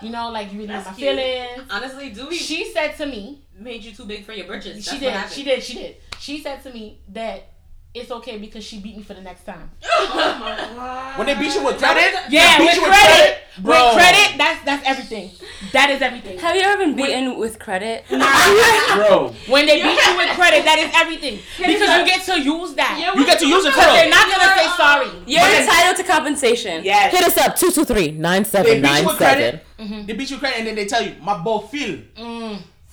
Like, 0.00 0.02
you 0.02 0.10
know, 0.10 0.30
like, 0.30 0.52
you 0.52 0.58
really 0.58 0.72
hurt 0.72 0.78
my 0.78 0.84
That's 0.84 0.98
cute. 0.98 1.16
feelings. 1.16 1.62
Honestly, 1.70 2.10
Dewey 2.10 2.36
She 2.36 2.70
said 2.72 2.96
to 2.96 3.06
me, 3.06 3.42
made 3.58 3.82
you 3.84 3.92
too 3.92 4.04
big 4.04 4.24
for 4.24 4.32
your 4.32 4.46
britches. 4.46 4.84
she 4.84 4.98
did, 4.98 5.30
she 5.30 5.44
did, 5.44 5.62
she 5.62 5.74
did. 5.74 5.96
She 6.18 6.40
said 6.40 6.62
to 6.64 6.72
me 6.72 6.98
that 7.10 7.52
it's 7.94 8.10
okay 8.10 8.38
because 8.38 8.64
she 8.64 8.80
beat 8.80 8.96
me 8.96 9.02
for 9.04 9.14
the 9.14 9.20
next 9.22 9.44
time. 9.46 9.70
When 11.16 11.28
they 11.28 11.38
beat 11.38 11.54
you 11.54 11.64
with 11.64 11.78
credit? 11.78 12.12
Yeah, 12.28 12.58
They 12.58 12.64
beat 12.66 12.82
with 12.82 12.82
you 12.82 12.90
credit. 12.90 13.38
With 13.62 13.94
credit, 13.94 14.36
that's 14.36 14.64
that's 14.64 14.84
everything. 14.84 15.30
That 15.72 15.90
is 15.90 16.02
everything. 16.02 16.36
Have 16.38 16.56
you 16.56 16.62
ever 16.62 16.76
been 16.76 16.96
beaten 16.96 17.38
with 17.38 17.58
credit? 17.60 18.04
Nah, 18.10 18.96
bro. 18.96 19.34
When 19.46 19.66
they 19.66 19.80
beat 19.80 19.94
you 19.94 20.16
with 20.16 20.30
credit, 20.34 20.64
that 20.64 20.78
is 20.82 20.90
everything. 20.94 21.38
Because 21.56 21.86
you 21.98 22.04
get 22.04 22.24
to 22.26 22.40
use 22.42 22.74
that. 22.74 22.98
You 23.14 23.24
get 23.24 23.38
to 23.38 23.46
use 23.46 23.64
it 23.64 23.70
Because 23.70 23.94
they're 23.94 24.10
not 24.10 24.26
gonna 24.26 24.50
say 24.58 24.66
sorry. 24.76 25.10
You're 25.26 25.46
entitled 25.46 25.96
to 25.98 26.04
compensation. 26.04 26.84
Yes. 26.84 27.12
Hit 27.12 27.22
us 27.22 27.38
up 27.38 27.54
223 27.54 28.18
They 28.64 28.80
beat 28.80 29.00
you 29.00 29.06
with 29.06 29.16
credit. 29.16 29.64
Mm-hmm. 29.78 30.06
They 30.06 30.12
beat 30.14 30.30
you 30.30 30.36
with 30.36 30.40
credit 30.40 30.58
and 30.58 30.66
then 30.66 30.74
they 30.74 30.86
tell 30.86 31.02
you, 31.02 31.14
my 31.22 31.40
ball 31.42 31.60
feel 31.60 32.00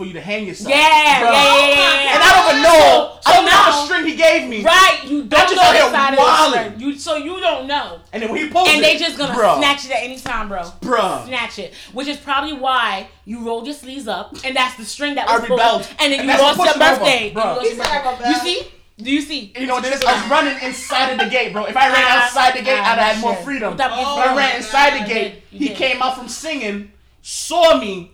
for 0.01 0.07
you 0.07 0.13
to 0.13 0.21
hang 0.21 0.47
yourself. 0.47 0.69
Yeah, 0.71 0.77
yeah, 0.79 1.21
yeah, 1.21 1.31
yeah, 1.31 1.67
yeah. 1.69 2.13
And 2.15 2.23
I 2.23 2.29
don't 2.33 2.49
even 2.49 2.63
know. 2.63 3.17
So 3.21 3.29
I 3.31 3.35
don't 3.35 3.45
know 3.45 3.51
now- 3.51 3.65
the 3.71 3.85
string 3.85 4.05
he 4.07 4.15
gave 4.15 4.49
me. 4.49 4.63
Right, 4.63 4.99
you 5.05 5.23
don't 5.25 5.29
just 5.41 5.55
know 5.55 5.61
out 5.61 5.71
the 5.73 5.77
here 5.77 5.89
side 5.91 6.13
of 6.13 6.17
the 6.19 6.49
string. 6.49 6.79
You 6.81 6.97
so 6.97 7.15
you 7.17 7.39
don't 7.39 7.67
know, 7.67 7.99
And 8.11 8.23
then 8.23 8.31
when 8.31 8.41
he 8.41 8.49
pulls 8.49 8.67
and 8.69 8.79
it, 8.79 8.81
they 8.81 8.97
just 8.97 9.15
gonna 9.17 9.33
bruh, 9.35 9.59
snatch 9.59 9.85
it 9.85 9.91
at 9.91 10.01
any 10.01 10.17
time, 10.17 10.47
bro. 10.49 10.63
Bruh. 10.81 11.27
Snatch 11.27 11.59
it, 11.59 11.73
which 11.93 12.07
is 12.07 12.17
probably 12.17 12.53
why 12.53 13.09
you 13.25 13.45
rolled 13.45 13.67
your 13.67 13.75
sleeves 13.75 14.07
up, 14.07 14.35
and 14.43 14.55
that's 14.55 14.75
the 14.75 14.85
string 14.85 15.13
that 15.15 15.29
I 15.29 15.33
was 15.37 15.45
pulled, 15.45 15.59
rebelled. 15.59 15.87
and 15.99 16.11
then 16.11 16.21
And 16.21 16.21
you 16.21 16.27
that's 16.35 16.41
lost 16.41 16.57
your 16.57 16.65
pushed 16.65 16.75
him 16.77 16.81
over, 16.81 16.99
birthday. 16.99 17.31
bro. 17.31 17.43
You 17.61 17.75
lost 17.77 17.93
your 17.93 18.03
birthday. 18.03 18.29
You 18.29 18.35
see? 18.37 18.67
Do 18.97 19.11
you 19.11 19.21
see? 19.21 19.53
You 19.57 19.67
know 19.67 19.75
what 19.75 19.85
it 19.85 19.93
is? 19.93 20.03
I 20.03 20.13
was 20.19 20.29
running 20.31 20.57
inside 20.63 21.11
of 21.13 21.19
the 21.19 21.25
gate, 21.29 21.53
bro. 21.53 21.65
If 21.65 21.75
I 21.77 21.87
ran 21.91 21.95
Ah, 22.07 22.23
outside 22.25 22.55
the 22.55 22.61
gate, 22.63 22.79
ah, 22.79 22.91
I'd 22.93 22.97
have 22.99 23.15
had 23.15 23.21
more 23.21 23.35
freedom. 23.37 23.77
That 23.77 23.89
But 23.91 23.99
I 23.99 24.35
ran 24.35 24.55
inside 24.57 25.01
the 25.03 25.07
gate. 25.07 25.43
He 25.51 25.69
came 25.69 26.01
out 26.01 26.15
from 26.17 26.27
singing, 26.27 26.91
saw 27.21 27.77
me, 27.79 28.10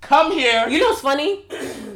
come 0.00 0.32
here. 0.32 0.68
You 0.68 0.78
know 0.80 0.88
what's 0.88 1.00
funny? 1.00 1.44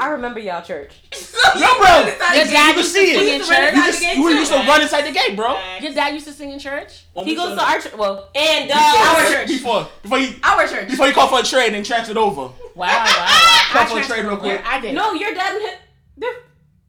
I 0.00 0.08
remember 0.10 0.38
y'all 0.40 0.62
church. 0.62 0.92
no, 1.56 1.78
bro. 1.78 2.00
Your 2.34 2.44
You 2.44 2.50
dad 2.50 2.74
can 2.74 2.76
used 2.78 2.94
to 2.94 3.00
sing 3.00 3.08
it. 3.08 3.16
in 3.34 3.40
You 3.40 3.46
church. 3.46 3.74
just- 3.74 4.02
You 4.16 4.28
used 4.30 4.52
to 4.52 4.58
run 4.58 4.82
inside 4.82 5.02
the 5.02 5.12
gate, 5.12 5.36
bro. 5.36 5.58
Your 5.80 5.92
dad 5.92 6.12
used 6.14 6.26
to 6.26 6.32
sing 6.32 6.50
in 6.52 6.58
church. 6.58 7.04
He 7.24 7.34
goes 7.34 7.56
to 7.56 7.62
our 7.64 7.80
church. 7.80 7.94
Well, 7.94 8.28
And 8.34 8.70
uh, 8.70 8.74
our 8.76 9.30
church. 9.32 9.48
Before, 9.48 9.88
before 10.02 10.18
he, 10.18 10.36
Our 10.42 10.66
church. 10.66 10.88
before 10.88 11.06
he 11.06 11.12
called 11.12 11.30
for 11.30 11.40
a 11.40 11.42
trade 11.42 11.74
and 11.74 11.84
transferred 11.84 12.16
over. 12.16 12.42
Wow, 12.42 12.52
wow. 12.74 12.86
wow. 13.04 13.04
I 13.76 13.86
for 13.90 13.98
a 13.98 14.02
trade 14.04 14.24
real 14.24 14.36
quick. 14.36 14.60
I 14.66 14.80
did. 14.80 14.94
No, 14.94 15.12
your 15.12 15.32
dad 15.34 15.54
and 15.54 15.62
him, 15.64 15.74
they're 16.16 16.34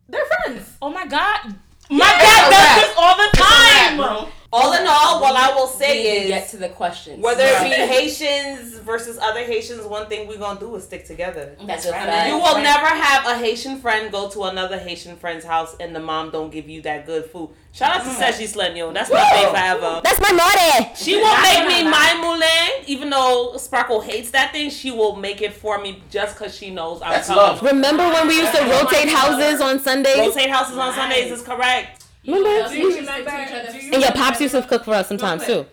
they're 0.09 0.25
friends. 0.25 0.77
Oh 0.81 0.89
my 0.89 1.05
god. 1.05 1.55
My 1.89 2.05
it's 2.17 2.23
dad 2.23 2.47
a 2.47 2.49
does 2.51 2.87
this 2.87 2.95
all 2.97 3.15
the 3.17 3.23
It's 3.31 3.39
a 3.39 3.41
wrap, 3.41 3.87
time. 3.87 3.97
bro. 3.97 4.29
All 4.53 4.73
in 4.73 4.85
all, 4.87 5.21
what 5.21 5.35
I 5.35 5.53
will 5.53 5.67
say 5.67 6.03
need 6.03 6.23
is, 6.23 6.27
get 6.29 6.49
to 6.49 6.57
the 6.57 6.69
questions. 6.69 7.21
whether 7.21 7.43
it 7.43 7.63
be 7.63 7.69
Haitians 7.69 8.77
versus 8.79 9.17
other 9.17 9.43
Haitians, 9.43 9.85
one 9.85 10.07
thing 10.07 10.27
we're 10.27 10.37
gonna 10.37 10.59
do 10.59 10.73
is 10.75 10.83
stick 10.83 11.05
together. 11.05 11.55
That's 11.65 11.85
a 11.85 11.91
right. 11.91 12.05
fact. 12.05 12.29
You 12.29 12.37
will 12.37 12.61
never 12.61 12.87
have 12.87 13.25
a 13.25 13.37
Haitian 13.37 13.79
friend 13.79 14.11
go 14.11 14.29
to 14.29 14.43
another 14.43 14.77
Haitian 14.77 15.17
friend's 15.17 15.43
house 15.43 15.75
and 15.79 15.95
the 15.95 15.99
mom 15.99 16.29
don't 16.29 16.51
give 16.51 16.69
you 16.69 16.81
that 16.83 17.05
good 17.05 17.25
food. 17.25 17.49
Shout 17.73 17.97
out 17.97 18.03
to 18.03 18.09
mm. 18.09 18.15
Seshi 18.15 18.47
Slenyo. 18.47 18.93
That's 18.93 19.11
my 19.11 19.21
thing 19.31 19.49
forever. 19.49 19.99
That's 20.01 20.21
my 20.21 20.29
naughty. 20.29 20.95
She 20.95 21.17
will 21.17 21.23
Not 21.23 21.43
make 21.43 21.67
me 21.67 21.89
mais 21.89 22.15
moulen, 22.15 22.87
even 22.87 23.09
though 23.09 23.57
Sparkle 23.57 23.99
hates 23.99 24.31
that 24.31 24.53
thing. 24.53 24.69
She 24.69 24.91
will 24.91 25.17
make 25.17 25.41
it 25.41 25.53
for 25.53 25.81
me 25.81 26.01
just 26.09 26.37
because 26.37 26.55
she 26.55 26.69
knows 26.69 27.01
I'm 27.01 27.11
That's 27.11 27.27
coming. 27.27 27.43
love. 27.43 27.61
Remember 27.61 28.03
when 28.07 28.29
we 28.29 28.37
used 28.37 28.53
to 28.53 28.63
rotate 28.63 29.09
houses 29.09 29.59
on 29.59 29.79
Sundays? 29.79 30.17
Rotate 30.17 30.49
houses 30.49 30.77
on 30.77 30.93
Sundays 30.93 31.31
is 31.31 31.41
correct. 31.41 32.04
Remember? 32.25 32.69
Do 32.69 32.77
you 32.77 32.95
remember? 32.95 33.71
Do 33.71 33.77
you 33.77 33.93
And 33.93 34.01
your 34.01 34.11
pops 34.11 34.41
used 34.41 34.53
to 34.55 34.61
cook 34.63 34.83
for 34.85 34.93
us 34.93 35.07
sometimes 35.07 35.45
too. 35.45 35.65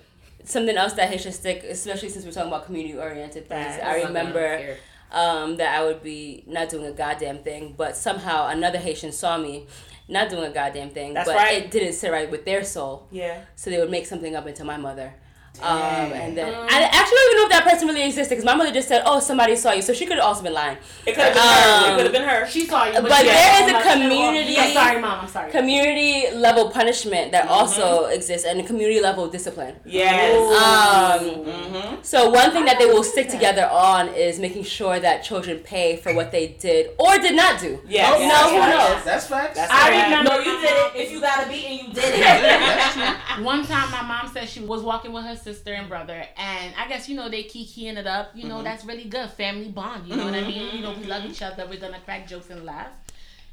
Something 0.45 0.77
else 0.77 0.95
that 0.95 1.09
Haitian 1.09 1.33
stick, 1.33 1.63
especially 1.63 2.09
since 2.09 2.25
we're 2.25 2.33
talking 2.33 2.49
about 2.49 2.67
community 2.67 2.99
oriented 2.99 3.49
things. 3.49 3.77
Facts. 3.77 3.85
I 3.85 4.03
remember 4.03 4.77
um, 5.13 5.57
that 5.59 5.79
I 5.79 5.85
would 5.85 6.03
be 6.03 6.43
not 6.47 6.69
doing 6.69 6.87
a 6.87 6.93
goddamn 6.93 7.39
thing, 7.39 7.75
but 7.77 7.97
somehow 7.97 8.49
another 8.49 8.79
Haitian 8.79 9.13
saw 9.13 9.39
me 9.39 9.67
not 10.09 10.29
doing 10.31 10.45
a 10.45 10.51
goddamn 10.51 10.91
thing, 10.91 11.15
That's 11.15 11.29
but 11.29 11.37
right. 11.37 11.63
it 11.63 11.71
didn't 11.71 11.93
sit 11.93 12.11
right 12.11 12.31
with 12.31 12.45
their 12.45 12.65
soul. 12.65 13.07
Yeah. 13.11 13.43
So 13.55 13.71
they 13.71 13.79
would 13.79 13.91
make 13.91 14.07
something 14.07 14.35
up 14.35 14.47
into 14.47 14.65
my 14.65 14.77
mother. 14.77 15.15
Um, 15.61 15.69
and 16.13 16.37
then 16.37 16.53
I 16.55 16.83
actually 16.83 17.17
don't 17.17 17.27
even 17.31 17.37
know 17.39 17.45
if 17.45 17.51
that 17.51 17.65
person 17.65 17.87
really 17.87 18.03
existed 18.07 18.31
because 18.31 18.45
my 18.45 18.55
mother 18.57 18.73
just 18.73 18.89
said, 18.89 19.03
"Oh, 19.05 19.21
somebody 19.21 19.55
saw 19.55 19.71
you," 19.73 19.83
so 19.83 19.93
she 19.93 20.07
could 20.07 20.17
have 20.17 20.25
also 20.25 20.43
been 20.43 20.55
lying. 20.55 20.79
It 21.07 21.15
could 21.15 21.25
have 21.25 21.35
been 21.35 21.43
her. 21.43 21.51
It 21.51 21.91
Um, 21.91 21.97
could 21.97 22.05
have 22.07 22.13
been 22.13 22.29
her. 22.29 22.47
She 22.49 22.67
saw 22.67 22.85
you, 22.87 22.95
but, 22.95 23.03
But 23.11 23.19
she 23.19 23.25
there 23.27 23.35
had 23.37 23.67
is 23.67 23.71
so 23.73 23.79
a 23.79 23.93
community- 23.93 24.59
I'm 24.59 24.73
sorry, 24.73 25.01
mom. 25.01 25.21
I'm 25.21 25.29
sorry. 25.29 25.51
Community 25.53 26.31
level 26.35 26.71
punishment 26.71 27.33
that 27.33 27.49
also 27.49 28.07
exists, 28.07 28.47
and 28.47 28.59
a 28.61 28.63
community 28.65 29.01
level 29.01 29.29
discipline. 29.29 29.77
Yes. 29.85 30.33
Um, 30.35 31.45
mm-hmm. 31.45 31.95
So 32.03 32.31
one 32.31 32.51
thing 32.51 32.65
that 32.65 32.79
they 32.79 32.87
will 32.87 33.05
stick 33.05 33.29
together 33.29 33.69
on 33.71 34.09
is 34.09 34.39
making 34.41 34.65
sure 34.65 34.99
that 35.01 35.23
children 35.23 35.59
pay 35.59 35.97
for 35.97 36.15
what 36.15 36.33
they 36.33 36.49
did 36.59 36.91
or 36.99 37.19
did 37.19 37.37
not 37.37 37.61
do. 37.61 37.79
Yes. 37.87 38.11
Oh, 38.17 38.19
No, 38.27 38.35
who 38.51 38.55
yes. 38.57 38.95
knows? 38.97 39.05
That's 39.05 39.27
facts. 39.27 39.57
That's 39.59 39.71
I 39.73 39.89
correct. 39.91 40.05
remember. 40.09 40.31
No, 40.31 40.39
you 40.39 40.61
did 40.61 40.71
it. 40.71 40.93
If 40.97 41.13
you 41.13 41.21
got 41.21 41.47
a 41.47 41.49
beat 41.49 41.67
and 41.67 41.89
you 41.89 41.95
did 41.95 42.15
it. 42.17 43.43
One 43.45 43.65
time, 43.67 43.91
my 43.91 44.03
mom 44.03 44.31
said 44.33 44.49
she 44.49 44.61
was 44.61 44.83
walking 44.83 45.13
with 45.13 45.25
her 45.25 45.37
sister 45.43 45.73
and 45.73 45.89
brother, 45.89 46.25
and 46.37 46.75
I 46.79 46.89
guess 46.89 47.09
you 47.09 47.17
know 47.17 47.29
they 47.29 47.45
kikiing 47.45 47.97
it 47.97 48.07
up. 48.07 48.31
You 48.35 48.49
know 48.49 48.57
Mm-hmm. 48.57 48.65
that's 48.65 48.85
really 48.85 49.05
good, 49.05 49.31
family 49.31 49.69
bond. 49.69 50.07
You 50.09 50.17
know 50.17 50.25
what 50.27 50.35
I 50.35 50.43
mean? 50.43 50.77
You 50.77 50.83
know 50.83 50.93
we 50.93 51.05
love 51.05 51.25
each 51.25 51.43
other. 51.43 51.67
We're 51.69 51.81
gonna 51.81 52.01
crack 52.05 52.27
jokes 52.29 52.51
and 52.51 52.65
laugh. 52.65 52.89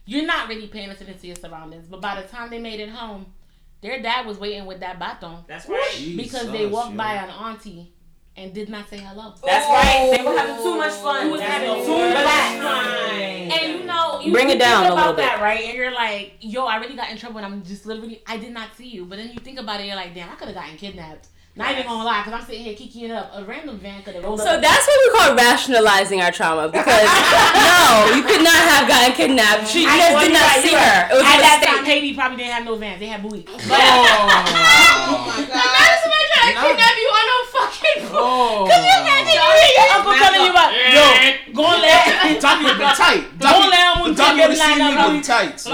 You're 0.06 0.26
not 0.26 0.48
really 0.50 0.68
paying 0.68 0.90
attention 0.90 1.18
to 1.18 1.28
your 1.28 1.36
surroundings, 1.36 1.86
but 1.88 2.02
by 2.02 2.22
the 2.22 2.28
time 2.28 2.50
they 2.50 2.60
made 2.60 2.80
it 2.80 2.90
home, 2.90 3.28
their 3.82 4.02
dad 4.02 4.26
was 4.26 4.38
waiting 4.40 4.66
with 4.66 4.80
that 4.82 4.98
baton 5.00 5.44
That's 5.48 5.68
right. 5.70 6.14
because 6.18 6.52
they 6.52 6.66
walked 6.66 6.92
yo. 6.92 6.98
by 6.98 7.14
an 7.14 7.30
auntie. 7.30 7.94
and 8.36 8.54
did 8.54 8.70
not 8.70 8.90
say 8.90 8.98
hello. 8.98 9.34
That's 9.46 9.68
right. 9.68 10.14
They 10.16 10.24
were 10.24 10.38
having 10.38 10.64
too 10.64 10.78
much 10.78 10.94
fun. 10.94 11.24
Who 11.26 11.32
was 11.32 11.42
That's 11.42 11.52
having 11.54 11.80
the 11.80 11.86
too 11.86 11.92
worst 11.92 12.14
much 12.14 12.24
time. 12.26 13.52
And 13.52 13.80
you 13.80 13.86
know, 13.86 14.20
you 14.22 14.32
Bring 14.32 14.50
it 14.50 14.60
down 14.60 14.84
think 14.84 14.90
a 14.92 14.94
about 14.94 15.00
little 15.00 15.14
bit. 15.16 15.26
that, 15.26 15.42
right? 15.42 15.64
And 15.66 15.78
you're 15.78 15.92
like, 15.94 16.34
yo, 16.40 16.66
I 16.66 16.78
really 16.78 16.96
got 16.96 17.10
in 17.12 17.18
trouble, 17.18 17.38
and 17.38 17.46
I'm 17.46 17.64
just 17.64 17.86
literally, 17.86 18.22
I 18.28 18.38
did 18.38 18.54
not 18.54 18.76
see 18.76 18.88
you. 18.88 19.06
But 19.06 19.18
then 19.18 19.30
you 19.34 19.40
think 19.40 19.60
about 19.60 19.80
it, 19.82 19.88
you're 19.88 19.96
like, 19.96 20.14
damn, 20.16 20.30
I 20.30 20.36
could 20.36 20.48
have 20.48 20.56
gotten 20.56 20.78
kidnapped. 20.78 21.28
Not 21.60 21.72
even 21.76 21.84
gonna 21.92 22.04
lie, 22.08 22.24
because 22.24 22.40
I'm 22.40 22.46
sitting 22.48 22.64
here 22.64 22.72
kikiing 22.74 23.12
it 23.12 23.12
up. 23.12 23.32
A 23.36 23.44
random 23.44 23.78
van 23.84 24.02
could 24.02 24.16
have 24.16 24.24
rolled 24.24 24.40
So 24.40 24.48
up. 24.56 24.62
that's 24.64 24.88
what 24.88 24.96
we 25.04 25.08
call 25.20 25.36
rationalizing 25.36 26.22
our 26.24 26.32
trauma 26.32 26.68
because 26.72 26.88
no, 26.88 28.16
you 28.16 28.24
could 28.24 28.40
not 28.48 28.56
have 28.64 28.88
gotten 28.88 29.12
kidnapped. 29.12 29.68
She 29.68 29.84
I- 29.86 29.92
just 30.00 30.14
well, 30.16 30.24
did 30.24 30.32
not 30.34 30.48
right, 30.56 30.64
see 30.64 30.72
her. 30.72 30.80
right. 30.80 31.12
It 31.12 31.16
was 31.20 31.28
At 31.28 31.40
that 31.44 31.60
mistake. 31.60 31.76
time, 31.76 31.84
Haiti 31.86 32.14
probably 32.16 32.38
didn't 32.40 32.54
have 32.56 32.64
no 32.64 32.76
vans. 32.80 33.00
They 33.04 33.08
had 33.12 33.22
buoys. 33.22 33.44
But 33.44 33.60
Oh. 33.60 33.68
oh 33.76 35.36
imagine 35.36 36.00
somebody 36.00 36.26
trying 36.32 36.56
to 36.56 36.62
kidnap 36.64 36.96
you 36.96 37.09
on 38.02 38.08
a 38.08 38.10
fucking 38.10 38.12
boat. 38.12 38.20
Oh. 38.20 38.66
Could 38.70 38.84
you 38.84 38.96
imagine 39.02 39.34
you 39.36 39.44
hear 39.60 39.72
your 39.76 39.88
uncle 39.96 40.14
telling 40.14 40.44
you 40.46 40.52
about, 40.52 40.72
yo, 40.74 41.54
go 41.54 41.64
and 41.74 41.82
let 41.82 42.42
Donkey 42.42 42.64
would 42.66 42.78
be 42.78 42.84
tight. 42.96 43.24
Don't 43.40 43.70
let 43.70 43.98
him 43.98 44.10
the 44.10 44.16
donkey 44.16 44.42
would 44.42 44.50
have 44.50 44.58
line 44.58 44.74
seen 44.74 44.82
up, 44.82 44.92
me 44.92 44.96
bro. 44.96 45.16
with 45.18 45.26
tights. 45.26 45.66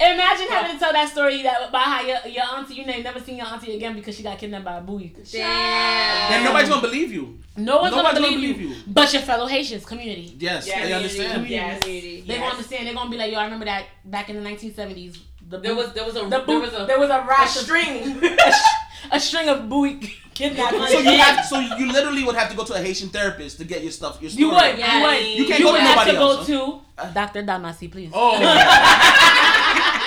Imagine 0.00 0.48
having 0.48 0.72
to 0.72 0.78
tell 0.78 0.92
that 0.92 1.08
story 1.10 1.42
that 1.42 1.68
about 1.68 1.82
how 1.82 2.00
your, 2.02 2.18
your 2.26 2.44
auntie, 2.56 2.74
you 2.74 2.86
know, 2.86 2.96
never 2.98 3.20
seen 3.20 3.36
your 3.36 3.46
auntie 3.46 3.74
again 3.76 3.94
because 3.94 4.16
she 4.16 4.22
got 4.22 4.38
kidnapped 4.38 4.64
by 4.64 4.76
a 4.78 4.80
buoy. 4.80 5.14
Then 5.32 6.44
nobody's 6.44 6.68
gonna 6.68 6.82
believe 6.82 7.12
you. 7.12 7.38
No 7.56 7.78
one's 7.78 7.94
Nobody's 7.94 8.18
gonna 8.18 8.26
gonna 8.30 8.36
believe, 8.36 8.56
believe 8.56 8.60
you. 8.60 8.76
you. 8.76 8.82
But 8.86 9.12
your 9.12 9.22
fellow 9.22 9.46
Haitians, 9.46 9.84
community. 9.86 10.36
Yes, 10.38 10.66
Yes. 10.66 10.86
they 10.86 10.92
understand. 10.92 11.48
Yes. 11.48 11.82
They 11.84 12.22
Yes. 12.24 12.38
gonna 12.38 12.50
understand. 12.50 12.86
They're 12.86 12.94
gonna 12.94 13.10
be 13.10 13.16
like, 13.16 13.32
yo, 13.32 13.38
I 13.38 13.44
remember 13.44 13.64
that 13.66 13.84
back 14.04 14.28
in 14.28 14.36
the 14.36 14.42
1970s. 14.42 15.18
The 15.48 15.58
There 15.58 15.74
was 15.74 15.92
there 15.92 16.04
was 16.04 16.16
a 16.16 16.20
the 16.28 16.40
there 16.44 16.58
was 16.58 16.72
a, 16.72 16.84
there 16.86 16.98
was 16.98 17.10
a 17.10 17.18
a 17.20 17.26
rash 17.26 17.56
of 17.56 17.62
string. 17.62 18.18
a, 18.24 18.52
sh- 18.52 18.74
a 19.10 19.20
string 19.20 19.48
of 19.48 19.68
buoy 19.68 20.00
kidnapping. 20.34 20.80
So 20.86 20.98
you 20.98 21.18
have, 21.18 21.44
so 21.44 21.58
you 21.60 21.90
literally 21.92 22.24
would 22.24 22.34
have 22.36 22.50
to 22.50 22.56
go 22.56 22.64
to 22.64 22.74
a 22.74 22.78
Haitian 22.80 23.08
therapist 23.10 23.58
to 23.58 23.64
get 23.64 23.82
your 23.82 23.92
stuff, 23.92 24.20
your 24.20 24.30
story. 24.30 24.44
You 24.44 24.50
would, 24.54 24.78
Yeah. 24.78 24.96
you 24.98 25.02
would. 25.04 25.38
You 25.38 25.46
can't 25.46 25.58
You 25.60 25.66
go 25.66 25.72
would 25.72 25.78
to 25.78 25.84
have 25.84 26.06
nobody 26.06 26.12
to 26.12 26.52
go 26.52 26.82
huh? 26.98 27.08
to 27.08 27.14
Dr. 27.14 27.42
Damasi, 27.44 27.90
please. 27.90 28.10
Oh. 28.12 28.38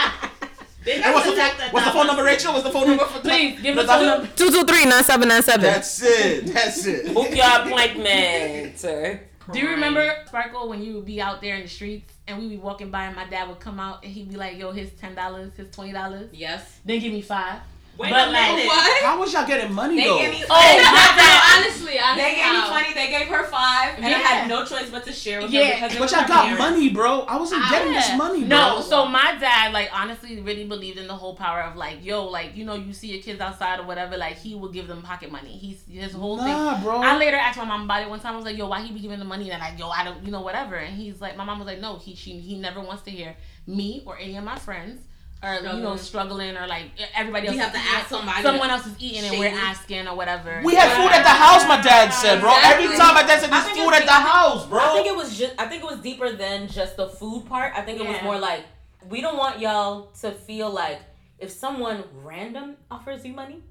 And 0.89 1.13
what's 1.13 1.25
the, 1.30 1.36
phone, 1.36 1.72
what's 1.72 1.86
the 1.86 1.92
phone 1.92 2.08
number. 2.08 2.24
Rachel? 2.24 2.54
What's 2.54 2.63
the 2.63 2.70
phone 2.72 2.88
number 2.88 3.04
for 3.04 3.20
Please 3.20 3.60
give 3.62 3.75
the 3.75 3.82
us 3.82 3.88
phone 3.89 4.06
number. 4.06 4.27
223 4.38 4.86
9797. 4.86 5.62
That's 5.62 6.01
it. 6.01 6.46
That's 6.54 6.86
it. 6.86 7.13
Book 7.13 7.36
your 7.36 7.46
appointment, 7.46 8.80
sir. 8.80 9.20
Do 9.51 9.60
you 9.60 9.68
remember 9.68 10.13
Sparkle 10.27 10.70
when 10.70 10.82
you 10.82 10.94
would 10.96 11.06
be 11.06 11.20
out 11.22 11.42
there 11.42 11.56
in 11.56 11.63
the 11.63 11.68
streets 11.68 12.13
and 12.25 12.39
we'd 12.39 12.50
be 12.51 12.56
walking 12.58 12.89
by 12.89 13.04
and 13.04 13.18
my 13.18 13.25
dad 13.25 13.50
would 13.50 13.60
come 13.60 13.82
out 13.82 14.01
and 14.06 14.13
he'd 14.13 14.30
be 14.30 14.38
like, 14.38 14.58
"Yo, 14.58 14.72
his 14.72 14.89
ten 14.94 15.13
dollars, 15.13 15.51
his 15.58 15.70
twenty 15.72 15.92
dollars, 15.92 16.30
Yes. 16.32 16.80
then 16.86 17.00
give 17.00 17.12
me 17.12 17.22
five. 17.22 17.60
Wait 17.98 18.12
But 18.12 18.27
a 18.27 18.32
like- 18.32 18.56
minute. 18.56 18.72
How 19.04 19.20
was 19.20 19.34
y'all 19.34 19.48
getting 19.48 19.74
money 19.74 19.96
They 19.98 20.04
though? 20.04 20.18
gave 20.20 20.30
me. 20.32 20.44
Oh, 20.48 20.54
my 20.54 21.16
bad. 21.18 21.63
honestly, 21.66 21.98
honestly, 21.98 22.24
they 22.24 22.36
gave 22.36 22.54
me 22.54 22.68
twenty. 22.70 22.94
They 22.94 23.08
gave 23.10 23.27
her 23.27 23.44
five, 23.48 23.96
and 23.98 24.06
I 24.06 24.10
had 24.10 24.48
no 24.48 24.63
choice 24.66 24.89
but 24.92 25.04
to 25.06 25.12
share 25.13 25.42
with 25.42 25.50
Yeah. 25.51 25.63
her 25.66 25.74
because 25.88 25.94
it 25.96 26.00
but 26.00 26.12
y'all 26.12 26.27
got 26.27 26.44
parents. 26.46 26.60
money, 26.60 26.89
bro. 26.89 27.22
I 27.22 27.38
wasn't 27.38 27.68
getting 27.70 27.94
this 27.94 28.16
money, 28.16 28.39
bro. 28.44 28.48
No, 28.50 28.82
so 28.82 29.06
my 29.08 29.36
dad, 29.39 29.74
like, 29.74 29.89
honestly, 29.92 30.39
really 30.42 30.66
believed 30.66 31.00
in 31.00 31.08
the 31.08 31.16
whole 31.16 31.36
power 31.36 31.62
of 31.62 31.75
like, 31.75 32.06
yo, 32.06 32.25
like, 32.25 32.56
you 32.56 32.66
know, 32.66 32.75
you 32.75 32.94
see 32.94 33.08
your 33.08 33.22
kids 33.24 33.42
outside 33.42 33.80
or 33.80 33.84
whatever, 33.88 34.16
like, 34.16 34.38
he 34.38 34.54
will 34.54 34.70
give 34.70 34.88
them 34.88 35.01
pocket 35.01 35.32
money. 35.32 35.58
He's 35.58 35.84
his 35.89 36.13
whole 36.13 36.38
thing. 36.38 36.48
Nah, 36.48 36.80
bro. 36.84 36.98
I 37.01 37.18
later 37.18 37.38
asked 37.38 37.58
my 37.58 37.66
mom 37.66 37.84
about 37.86 38.04
it 38.04 38.10
one 38.10 38.20
time. 38.20 38.34
I 38.34 38.36
was 38.36 38.46
like, 38.46 38.58
yo, 38.58 38.68
why 38.68 38.82
he 38.82 38.94
be 38.94 39.00
giving 39.00 39.18
the 39.20 39.25
money? 39.25 39.50
And 39.50 39.60
like, 39.60 39.80
yo, 39.80 39.89
I 39.89 40.04
don't, 40.04 40.24
you 40.24 40.32
know, 40.32 40.42
whatever. 40.42 40.75
And 40.75 40.96
he's 40.96 41.20
like, 41.20 41.36
my 41.36 41.44
mom 41.44 41.58
was 41.58 41.66
like, 41.68 41.80
no, 41.82 41.98
he 41.98 42.13
she 42.16 42.39
he 42.39 42.58
never 42.58 42.80
wants 42.80 43.01
to 43.04 43.12
hear 43.12 43.36
me 43.66 44.04
or 44.06 44.18
any 44.20 44.38
of 44.38 44.44
my 44.44 44.58
friends. 44.60 45.01
Or 45.44 45.53
you 45.53 45.62
know, 45.62 45.96
Struggling. 45.96 45.98
struggling, 45.98 46.58
or 46.58 46.65
like 46.67 46.86
everybody 47.15 47.48
else. 47.48 47.56
We 47.56 47.62
have 47.62 47.72
to 47.72 47.77
ask 47.77 48.08
somebody 48.10 48.41
Someone 48.41 48.70
else 48.72 48.88
is 48.88 48.96
eating, 49.00 49.29
and 49.29 49.38
we're 49.38 49.53
asking 49.56 50.08
or 50.08 50.15
whatever. 50.15 50.62
we 50.63 50.74
had 50.74 50.89
food 50.98 51.12
at 51.12 51.22
the 51.22 51.29
house, 51.29 51.67
my 51.67 51.79
dad 51.79 52.10
said, 52.10 52.41
bro. 52.41 52.53
Every 52.63 52.88
time 52.98 53.13
my 53.13 53.22
dad 53.22 53.39
said, 53.41 53.51
I 53.51 53.62
there's 53.62 53.65
think 53.65 53.77
food 53.86 53.94
at 53.94 54.06
the 54.06 54.12
house, 54.12 54.65
bro. 54.65 54.79
I 54.79 54.94
think 54.94 55.08
it 55.08 55.15
was 55.15 55.38
just. 55.38 55.53
I 55.60 55.67
think 55.67 55.84
it 55.84 55.86
was 55.86 56.00
deeper 56.00 56.32
than 56.32 56.67
just 56.67 56.98
the 56.98 57.08
food 57.08 57.46
part. 57.46 57.74
I 57.75 57.82
think 57.82 58.00
it 58.00 58.08
was 58.08 58.22
more 58.24 58.39
like 58.39 58.65
we 59.10 59.22
don't 59.22 59.38
want 59.38 59.60
y'all 59.60 60.08
to 60.22 60.32
feel 60.32 60.72
like 60.72 61.00
if 61.38 61.51
someone 61.51 62.03
random 62.24 62.77
offers 62.89 63.24
you 63.24 63.34
money, 63.34 63.62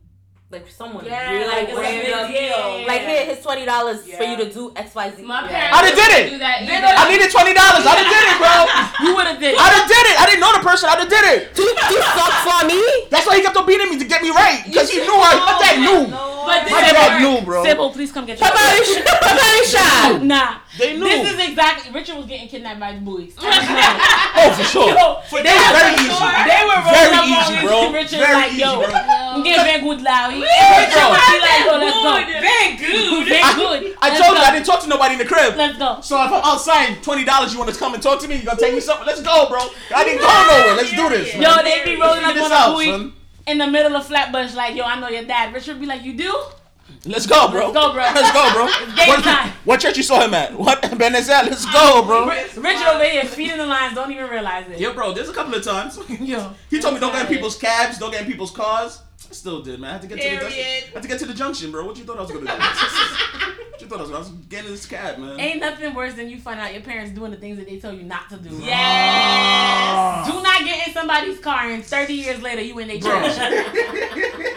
like 0.48 0.70
someone 0.70 1.04
Yeah, 1.04 1.32
really 1.32 1.48
like 1.50 1.66
it's 1.68 1.72
a 1.74 1.82
big 1.82 2.06
random, 2.06 2.30
deal. 2.30 2.86
like 2.86 3.02
here, 3.02 3.24
here's 3.26 3.42
twenty 3.42 3.64
dollars 3.66 4.06
for 4.14 4.22
you 4.22 4.36
to 4.38 4.46
do 4.46 4.70
X 4.76 4.94
Y 4.94 5.10
Z. 5.16 5.22
My 5.26 5.42
Yeah. 5.42 5.48
parents 5.50 5.74
I 5.74 5.80
done 5.82 5.96
did 5.98 6.10
it. 6.14 6.24
do 6.30 6.38
that 6.38 6.62
either. 6.62 6.86
I 6.86 7.04
needed 7.10 7.28
twenty 7.34 7.50
dollars. 7.54 7.82
I 7.82 7.92
done 7.98 8.06
did 8.14 8.24
it, 8.30 8.36
bro. 8.38 8.54
you 9.06 9.10
would 9.18 9.26
have 9.26 9.40
did. 9.42 9.58
I 9.58 9.66
done 9.74 9.88
did 9.90 10.04
it. 10.06 10.16
I 10.22 10.24
didn't 10.30 10.42
know 10.46 10.52
the 10.54 10.62
person. 10.62 10.86
I 10.86 10.94
done 11.02 11.10
did 11.10 11.24
it. 11.34 11.50
You, 11.58 11.66
you 11.90 11.98
suck 12.14 12.34
for 12.46 12.60
me? 12.70 12.78
That's 13.10 13.26
why 13.26 13.36
he 13.36 13.42
kept 13.42 13.56
on 13.58 13.66
beating 13.66 13.90
me 13.90 13.98
to 13.98 14.06
get 14.06 14.22
me 14.22 14.30
right. 14.30 14.62
Because 14.62 14.86
he 14.88 15.02
knew 15.02 15.18
I. 15.18 15.34
My 15.34 15.54
dad 15.58 15.76
knew. 15.82 16.14
But 16.46 16.70
My 16.70 16.80
this 16.82 16.92
dad 16.92 17.20
knew, 17.20 17.44
bro. 17.44 17.64
Sybil, 17.64 17.90
please 17.90 18.12
come 18.12 18.24
get 18.26 18.38
your. 18.38 18.48
They 19.36 20.18
knew. 20.18 20.24
Nah, 20.26 20.58
They 20.78 20.96
knew. 20.96 21.04
this 21.04 21.34
is 21.34 21.48
exactly. 21.48 21.92
Richard 21.92 22.16
was 22.16 22.26
getting 22.26 22.48
kidnapped 22.48 22.78
by 22.80 22.94
the 22.94 23.00
boys. 23.00 23.34
Oh, 24.38 24.44
oh, 24.44 24.52
for 24.52 24.64
sure. 24.64 24.88
Yo, 24.92 25.20
For 25.32 25.40
they 25.42 25.48
were 25.48 25.72
very 25.72 25.96
easy. 25.96 26.12
They 26.12 26.60
were 26.68 26.80
Very 26.92 27.16
up 27.16 27.24
easy, 27.24 27.56
bro. 27.66 27.88
Richard 27.90 28.20
Very 28.20 28.34
like, 28.36 28.52
easy, 28.52 28.60
yo, 28.60 28.84
bro. 28.84 28.92
I'm 28.92 29.42
getting 29.42 29.64
Van 29.64 29.80
Good 29.80 30.02
loud. 30.02 30.30
He, 30.32 30.40
Bro. 30.44 30.76
Richard 30.76 31.08
was 31.08 31.40
like, 31.40 31.64
yo, 31.64 31.72
let's 31.80 31.96
go. 32.04 32.12
Very 32.44 32.68
good. 32.76 33.24
Van 33.32 33.42
I, 33.42 33.52
Good. 33.56 33.96
I 34.02 34.08
Let's 34.10 34.20
told 34.20 34.36
go. 34.36 34.40
you 34.42 34.46
I 34.46 34.52
didn't 34.52 34.66
talk 34.66 34.80
to 34.82 34.88
nobody 34.88 35.12
in 35.14 35.18
the 35.18 35.24
crib. 35.24 35.56
Let's 35.56 35.78
go. 35.78 36.00
So 36.02 36.20
if 36.22 36.30
I'm 36.32 36.44
outside, 36.44 37.02
twenty 37.02 37.24
dollars, 37.24 37.52
you 37.54 37.58
want 37.58 37.72
to 37.72 37.78
come 37.78 37.94
and 37.94 38.02
talk 38.02 38.20
to 38.20 38.28
me? 38.28 38.36
You 38.36 38.44
gonna 38.44 38.60
take 38.60 38.74
me 38.74 38.80
something? 38.80 39.06
Let's 39.06 39.22
go, 39.22 39.48
bro. 39.48 39.60
I 39.94 40.04
didn't 40.04 40.20
go 40.20 40.28
nowhere. 40.28 40.76
Let's 40.76 40.90
do 40.92 41.08
this. 41.08 41.32
Yo, 41.34 41.62
they 41.64 41.82
be 41.84 41.96
rolling 42.00 42.24
up 42.24 42.36
Figure 42.36 42.44
on 42.44 42.50
this 42.50 42.50
a 42.50 42.54
out, 42.54 42.72
buoy 42.74 42.86
son. 42.92 43.12
In 43.46 43.58
the 43.58 43.66
middle 43.66 43.96
of 43.96 44.06
Flatbush 44.06 44.54
like, 44.54 44.74
yo, 44.74 44.84
I 44.84 44.98
know 45.00 45.08
your 45.08 45.24
dad. 45.24 45.54
Richard 45.54 45.80
be 45.80 45.86
like, 45.86 46.02
you 46.02 46.14
do? 46.14 46.34
Let's 47.04 47.26
go, 47.26 47.48
bro. 47.50 47.70
Let's 47.70 47.74
go, 47.74 47.92
bro. 47.92 48.02
Let's 48.02 48.32
go, 48.32 48.52
bro. 48.52 48.66
game 48.96 49.08
what, 49.08 49.24
time. 49.24 49.52
what 49.64 49.80
church 49.80 49.96
you 49.96 50.02
saw 50.02 50.20
him 50.20 50.34
at? 50.34 50.52
What 50.52 50.82
Benezet? 50.82 51.48
Let's 51.48 51.64
go, 51.72 52.04
bro. 52.04 52.26
Richard 52.28 52.86
over 52.86 53.04
here 53.04 53.24
feeding 53.24 53.58
the 53.58 53.66
lines. 53.66 53.94
don't 53.94 54.10
even 54.10 54.28
realize 54.28 54.68
it. 54.68 54.80
Yo, 54.80 54.92
bro. 54.92 55.12
There's 55.12 55.28
a 55.28 55.32
couple 55.32 55.54
of 55.54 55.64
times. 55.64 55.98
Yo. 56.20 56.52
He 56.70 56.80
told 56.80 56.94
me 56.94 57.00
don't 57.00 57.12
get 57.12 57.22
in 57.22 57.34
people's 57.34 57.56
cabs, 57.56 57.98
don't 57.98 58.10
get 58.10 58.22
in 58.22 58.26
people's 58.26 58.50
cars. 58.50 59.00
I 59.36 59.38
still 59.38 59.60
did, 59.60 59.78
man. 59.78 59.90
I 59.90 59.92
had 59.92 60.02
to 60.02 60.08
get 60.08 60.18
to 60.18 60.30
the 60.30 60.50
Period. 60.50 60.84
I 60.88 60.94
had 60.94 61.02
to 61.02 61.08
get 61.08 61.18
to 61.18 61.26
the 61.26 61.34
junction, 61.34 61.70
bro. 61.70 61.84
What 61.84 61.98
you 61.98 62.04
thought 62.04 62.16
I 62.16 62.22
was 62.22 62.30
gonna 62.30 62.46
do? 62.46 62.52
what 63.70 63.80
you 63.82 63.86
thought 63.86 63.98
I 63.98 64.00
was 64.00 64.10
gonna? 64.10 64.16
I 64.16 64.18
was 64.20 64.30
getting 64.48 64.66
in 64.66 64.72
this 64.72 64.86
cab, 64.86 65.18
man. 65.18 65.38
Ain't 65.38 65.60
nothing 65.60 65.94
worse 65.94 66.14
than 66.14 66.30
you 66.30 66.38
find 66.40 66.58
out 66.58 66.72
your 66.72 66.80
parents 66.80 67.12
doing 67.12 67.32
the 67.32 67.36
things 67.36 67.58
that 67.58 67.68
they 67.68 67.78
tell 67.78 67.92
you 67.92 68.02
not 68.04 68.30
to 68.30 68.38
do. 68.38 68.48
Yes. 68.56 70.26
Do 70.26 70.42
not 70.42 70.60
get 70.64 70.88
in 70.88 70.94
somebody's 70.94 71.38
car 71.38 71.68
and 71.68 71.84
30 71.84 72.14
years 72.14 72.40
later 72.40 72.62
you 72.62 72.78
in 72.78 72.88
their 72.88 72.98
Bro. 72.98 73.28
church. 73.28 73.36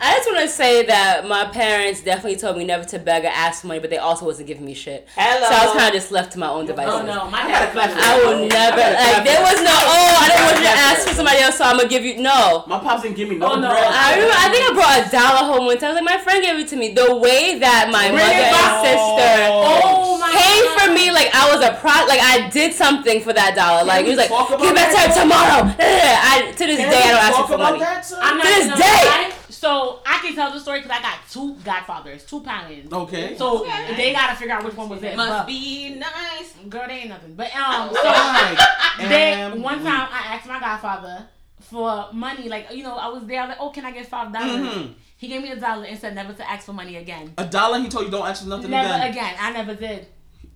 I 0.00 0.14
just 0.16 0.28
want 0.30 0.40
to 0.42 0.48
say 0.48 0.86
that 0.86 1.26
my 1.26 1.44
parents 1.46 2.00
definitely 2.02 2.36
told 2.38 2.56
me 2.56 2.64
never 2.64 2.84
to 2.84 2.98
beg 2.98 3.24
or 3.24 3.28
ask 3.28 3.62
for 3.62 3.66
money, 3.68 3.80
but 3.80 3.90
they 3.90 3.98
also 3.98 4.24
wasn't 4.24 4.46
giving 4.46 4.64
me 4.64 4.74
shit. 4.74 5.08
Hello. 5.14 5.46
So 5.46 5.54
I 5.54 5.66
was 5.66 5.74
kind 5.76 5.88
of 5.88 5.94
just 6.00 6.12
left 6.12 6.32
to 6.32 6.38
my 6.38 6.48
own 6.48 6.64
oh, 6.64 6.66
devices. 6.68 6.94
Oh 6.94 7.06
no, 7.06 7.30
my 7.30 7.42
I 7.42 7.48
got 7.48 7.62
a 7.62 7.66
dad. 7.66 7.72
class. 7.72 7.92
I 7.98 8.18
will 8.22 8.44
oh. 8.44 8.48
never 8.48 8.78
like 8.78 9.24
there 9.26 9.42
was 9.42 9.58
no 9.62 9.74
oh 9.74 10.14
I 10.22 10.26
didn't 10.28 10.44
want 10.46 10.58
you 10.58 10.68
to 10.70 10.76
ask 10.86 11.08
for 11.08 11.14
somebody 11.14 11.38
else 11.38 11.58
so 11.58 11.64
I'm 11.64 11.76
gonna 11.76 11.88
give 11.88 12.04
you 12.04 12.18
no. 12.22 12.64
My 12.66 12.78
pops 12.78 13.02
didn't 13.02 13.16
give 13.16 13.28
me 13.28 13.36
no 13.36 13.52
Oh, 13.52 13.60
no. 13.60 13.68
bread. 13.70 13.84
I 13.90 14.14
remember 14.14 14.34
I 14.38 14.46
think 14.54 14.62
I 14.64 14.70
brought 14.74 14.96
a 15.02 15.04
dollar 15.10 15.44
home 15.52 15.66
one 15.66 15.78
time. 15.78 15.94
Like 15.94 16.04
my 16.04 16.18
friend 16.18 16.42
gave 16.44 16.58
it 16.58 16.68
to 16.68 16.76
me. 16.76 16.94
The 16.94 17.16
way 17.16 17.58
that 17.58 17.90
my 17.90 18.08
Bring 18.08 18.22
mother 18.22 18.38
it 18.38 18.54
and 18.54 18.78
sister 18.86 19.32
Oh 19.50 20.18
my 20.20 20.30
came 20.30 20.64
God. 20.70 20.78
for 20.78 20.88
me 20.94 21.10
like 21.10 21.34
I 21.34 21.50
was 21.50 21.60
a 21.64 21.74
pro 21.80 21.90
like 22.06 22.22
I 22.22 22.48
did 22.50 22.72
something 22.74 23.20
for 23.20 23.32
that 23.32 23.54
dollar. 23.58 23.82
Like 23.84 24.04
we 24.06 24.12
he 24.12 24.16
was 24.16 24.22
like 24.22 24.30
talk 24.30 24.48
about 24.50 24.62
give 24.62 24.74
back 24.74 24.94
to 24.94 24.98
her 25.02 25.10
tomorrow. 25.26 25.60
I 25.78 26.54
to 26.54 26.64
this 26.66 26.78
Can 26.78 26.90
day 26.90 27.02
I 27.02 27.10
don't 27.10 27.24
ask 27.26 27.38
for 27.50 27.58
money. 27.58 27.78
that. 27.82 28.06
I'm 28.22 28.38
not 28.38 28.46
To 28.46 28.50
this 28.54 28.68
gonna 28.68 28.78
day. 28.78 29.34
Lie. 29.48 29.52
So 29.52 30.00
I 30.06 30.18
can 30.22 30.34
tell 30.34 30.52
the 30.52 30.60
story 30.60 30.80
because 30.80 30.98
I 30.98 31.02
got 31.02 31.18
two 31.30 31.54
godfathers, 31.64 32.24
two 32.24 32.40
parents. 32.40 32.92
Okay. 32.92 33.36
So 33.36 33.64
they 33.96 34.12
gotta 34.12 34.36
figure 34.36 34.54
out 34.54 34.64
which 34.64 34.74
one 34.76 34.88
was 34.88 35.02
it. 35.02 35.16
Must 35.16 35.30
But- 35.30 35.46
be 35.46 35.90
nice. 35.96 36.54
Girl, 36.68 36.86
they 36.86 36.94
ain't 37.00 37.08
nothing. 37.08 37.34
But 37.34 37.54
um, 37.56 37.90
so 37.90 38.00
I 38.04 38.96
they 39.08 39.60
one 39.60 39.82
time 39.82 40.08
I 40.12 40.34
asked 40.34 40.46
my 40.46 40.60
godfather 40.60 41.26
for 41.60 42.08
money. 42.12 42.48
Like 42.48 42.72
you 42.72 42.82
know, 42.82 42.96
I 42.96 43.08
was 43.08 43.24
there. 43.26 43.40
I 43.40 43.46
was 43.46 43.50
like, 43.50 43.58
oh, 43.60 43.70
can 43.70 43.84
I 43.84 43.90
get 43.92 44.06
five 44.06 44.32
dollars? 44.32 44.50
Mhm. 44.60 44.94
He 45.16 45.26
gave 45.28 45.42
me 45.42 45.50
a 45.50 45.56
dollar 45.56 45.84
and 45.84 45.98
said 45.98 46.14
never 46.14 46.32
to 46.32 46.48
ask 46.48 46.64
for 46.66 46.72
money 46.72 46.94
again. 46.96 47.32
A 47.38 47.44
dollar. 47.44 47.80
He 47.80 47.88
told 47.88 48.04
you 48.04 48.10
don't 48.10 48.26
ask 48.26 48.42
for 48.44 48.48
nothing 48.48 48.70
Never 48.70 48.88
again. 48.94 49.10
again. 49.10 49.34
I 49.40 49.52
never 49.52 49.74
did. 49.74 50.06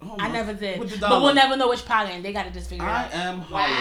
Oh, 0.01 0.17
I 0.19 0.29
never 0.31 0.53
did. 0.55 0.79
But 1.01 1.23
we'll 1.23 1.35
never 1.35 1.57
know 1.57 1.69
which 1.69 1.85
pocket. 1.85 2.23
They 2.23 2.33
gotta 2.33 2.51
just 2.51 2.69
figure 2.71 2.85
it 2.85 2.89
I 2.89 3.05
out. 3.05 3.15
I 3.15 3.19
am 3.23 3.39
hollering. 3.41 3.73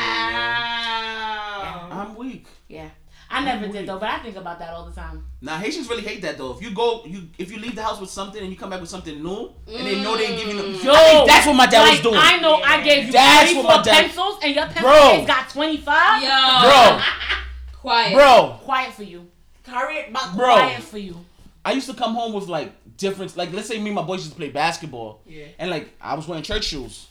Wow. 0.71 1.87
yo. 1.89 1.95
I'm 1.97 2.15
weak. 2.15 2.47
Yeah. 2.67 2.89
I 3.31 3.43
never 3.45 3.67
did 3.67 3.87
though, 3.87 3.97
but 3.97 4.09
I 4.09 4.19
think 4.19 4.35
about 4.35 4.59
that 4.59 4.73
all 4.73 4.85
the 4.85 4.91
time. 4.91 5.25
Now 5.41 5.57
Haitians 5.57 5.89
really 5.89 6.01
hate 6.03 6.21
that 6.23 6.37
though. 6.37 6.51
If 6.53 6.61
you 6.61 6.71
go, 6.73 7.03
you 7.05 7.27
if 7.37 7.51
you 7.51 7.57
leave 7.59 7.75
the 7.75 7.83
house 7.83 7.99
with 7.99 8.09
something 8.09 8.41
and 8.41 8.51
you 8.51 8.57
come 8.57 8.69
back 8.69 8.81
with 8.81 8.89
something 8.89 9.23
new, 9.23 9.51
and 9.67 9.87
they 9.87 10.01
know 10.03 10.17
they 10.17 10.25
ain't 10.27 10.37
giving 10.39 10.57
you. 10.57 10.63
Yo, 10.63 10.93
mm. 10.93 10.95
I 10.95 11.11
think 11.13 11.27
that's 11.27 11.47
what 11.47 11.55
my 11.55 11.65
dad 11.67 11.81
like, 11.83 11.91
was 11.93 12.01
doing. 12.01 12.15
I 12.17 12.37
know 12.39 12.55
I 12.55 12.83
gave 12.83 13.05
you 13.05 13.11
That's 13.13 13.51
three, 13.51 13.61
what 13.63 13.77
my 13.77 13.81
dad- 13.83 14.05
pencils, 14.05 14.39
and 14.43 14.53
your 14.55 14.65
pencil 14.65 14.81
Bro. 14.83 15.09
case 15.11 15.27
got 15.27 15.49
twenty 15.49 15.77
five. 15.77 16.21
Yo. 16.21 16.69
Bro, 16.69 17.01
Quiet. 17.81 18.13
bro, 18.13 18.59
Quiet 18.63 18.93
for 18.93 19.03
you. 19.03 19.27
Hurry 19.65 19.95
it 19.97 20.11
bro. 20.13 20.21
Quiet 20.33 20.81
for 20.83 20.97
you. 20.97 21.15
I 21.63 21.71
used 21.71 21.89
to 21.89 21.95
come 21.95 22.13
home 22.13 22.33
with 22.33 22.47
like 22.47 22.73
different, 22.97 23.37
like 23.37 23.53
let's 23.53 23.67
say 23.67 23.79
me 23.79 23.87
and 23.87 23.95
my 23.95 24.01
boys 24.01 24.19
used 24.19 24.31
to 24.31 24.35
play 24.37 24.49
basketball, 24.49 25.21
Yeah. 25.25 25.45
and 25.57 25.69
like 25.71 25.89
I 26.01 26.15
was 26.15 26.27
wearing 26.27 26.43
church 26.43 26.65
shoes. 26.65 27.07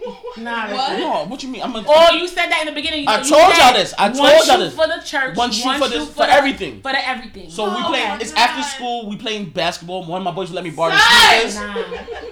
Nah, 0.38 0.70
What? 0.72 0.98
No, 0.98 1.24
what 1.26 1.42
you 1.42 1.48
mean? 1.50 1.60
I'm 1.62 1.74
a. 1.74 1.84
Oh, 1.86 2.14
you 2.14 2.26
said 2.28 2.46
that 2.48 2.60
in 2.60 2.66
the 2.66 2.72
beginning. 2.72 3.00
You, 3.02 3.06
I 3.10 3.16
told 3.20 3.52
y'all 3.58 3.74
this. 3.74 3.92
I 3.98 4.08
told 4.08 4.28
y'all 4.30 4.40
shoe 4.40 4.56
this. 4.64 4.74
for 4.74 4.86
the 4.86 4.98
church. 5.04 5.36
One 5.36 5.50
shoe 5.52 5.74
for 5.76 5.88
this- 5.88 6.08
for 6.08 6.24
the- 6.24 6.32
everything. 6.32 6.80
For 6.80 6.92
the 6.92 7.02
everything. 7.06 7.50
So 7.50 7.64
we 7.64 7.82
Oh, 7.82 7.88
play. 7.88 8.00
okay. 8.14 8.22
It's 8.24 8.32
after 8.32 8.62
school. 8.62 9.08
We 9.10 9.16
playing 9.16 9.50
basketball. 9.50 10.04
One 10.04 10.22
of 10.22 10.24
my 10.24 10.30
boys 10.30 10.48
would 10.48 10.54
let 10.54 10.64
me 10.64 10.70
borrow 10.70 10.92
the 10.92 10.98
sneakers, 10.98 11.56
Nah. 11.56 11.74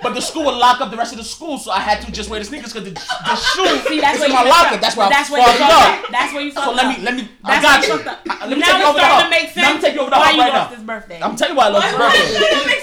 but 0.02 0.14
the 0.14 0.20
school 0.22 0.44
would 0.46 0.54
lock 0.54 0.80
up 0.80 0.90
the 0.90 0.96
rest 0.96 1.12
of 1.12 1.18
the 1.18 1.24
school, 1.24 1.58
so 1.58 1.70
I 1.70 1.80
had 1.80 2.00
to 2.06 2.12
just 2.12 2.30
wear 2.30 2.38
the 2.38 2.46
sneakers 2.46 2.72
because 2.72 2.88
the, 2.88 2.94
the 2.94 3.36
shoe 3.52 3.66
See, 3.88 4.00
that's 4.00 4.14
is 4.14 4.20
where 4.20 4.30
in 4.30 4.32
you 4.32 4.44
my 4.44 4.48
fucked 4.48 4.48
locker. 4.48 4.74
up. 4.76 4.80
That's 4.80 4.96
where 4.96 5.08
That's 5.10 5.28
I 5.28 5.32
where 5.32 5.40
you 5.42 5.46
fucked 5.46 5.58
fucked 5.58 5.72
up. 5.72 6.04
up. 6.04 6.10
That's 6.12 6.32
where 6.32 6.42
you 6.42 6.50
saw 6.52 6.60
So 6.64 6.66
fucked 6.72 6.76
let 6.88 6.98
me 6.98 7.04
let 7.04 7.14
me. 7.16 7.28
I 7.44 7.60
got 7.60 7.82
you. 7.86 7.92
you 7.92 7.98
fucked 7.98 8.08
up. 8.08 8.20
I- 8.30 8.46
Let 8.46 8.50
me 8.50 8.56
now 8.60 8.66
take 8.66 8.72
you 8.72 8.78
it's 8.78 8.88
over 8.88 8.98
the 8.98 9.04
starting 9.04 9.18
hub. 9.18 9.24
to 9.24 9.30
make 9.30 9.56
Now 9.56 9.62
I'm 9.62 9.68
sense 9.74 9.82
taking 9.84 9.96
you 9.96 10.00
over 10.02 10.10
the 10.10 10.16
why 10.16 10.24
hub 10.24 10.34
you 10.36 10.40
right 10.42 10.52
lost 10.54 10.70
now. 10.70 10.76
his 10.76 10.84
birthday. 10.86 11.20
I'm 11.22 11.36
telling 11.36 11.52
you 11.52 11.58
why 11.58 11.66
I 11.66 11.68
love 11.68 11.84
his 11.84 11.92
birthday. 11.98 12.78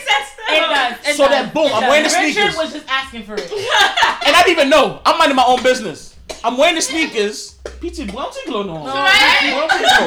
That. 0.48 0.98
It 1.02 1.06
does. 1.06 1.14
It 1.14 1.18
So 1.18 1.24
does. 1.28 1.32
then, 1.32 1.54
boom, 1.54 1.66
It 1.68 1.74
I'm 1.76 1.82
does. 1.82 1.90
wearing 1.90 2.04
the 2.04 2.10
sneakers. 2.10 2.36
Richard 2.46 2.58
was 2.58 2.74
just 2.74 2.88
asking 2.88 3.24
for 3.24 3.36
it. 3.36 3.50
And 4.26 4.36
I 4.36 4.42
didn't 4.44 4.58
even 4.58 4.70
know. 4.70 5.02
I'm 5.06 5.18
minding 5.18 5.36
my 5.36 5.46
own 5.46 5.62
business. 5.64 6.16
I'm 6.44 6.58
wearing 6.58 6.76
the 6.76 6.82
sneakers. 6.82 7.56
PT, 7.82 8.10
buon 8.10 8.30
tiglo 8.34 8.66
no. 8.66 8.82
Buon 8.82 9.70
tiglo. 9.70 10.06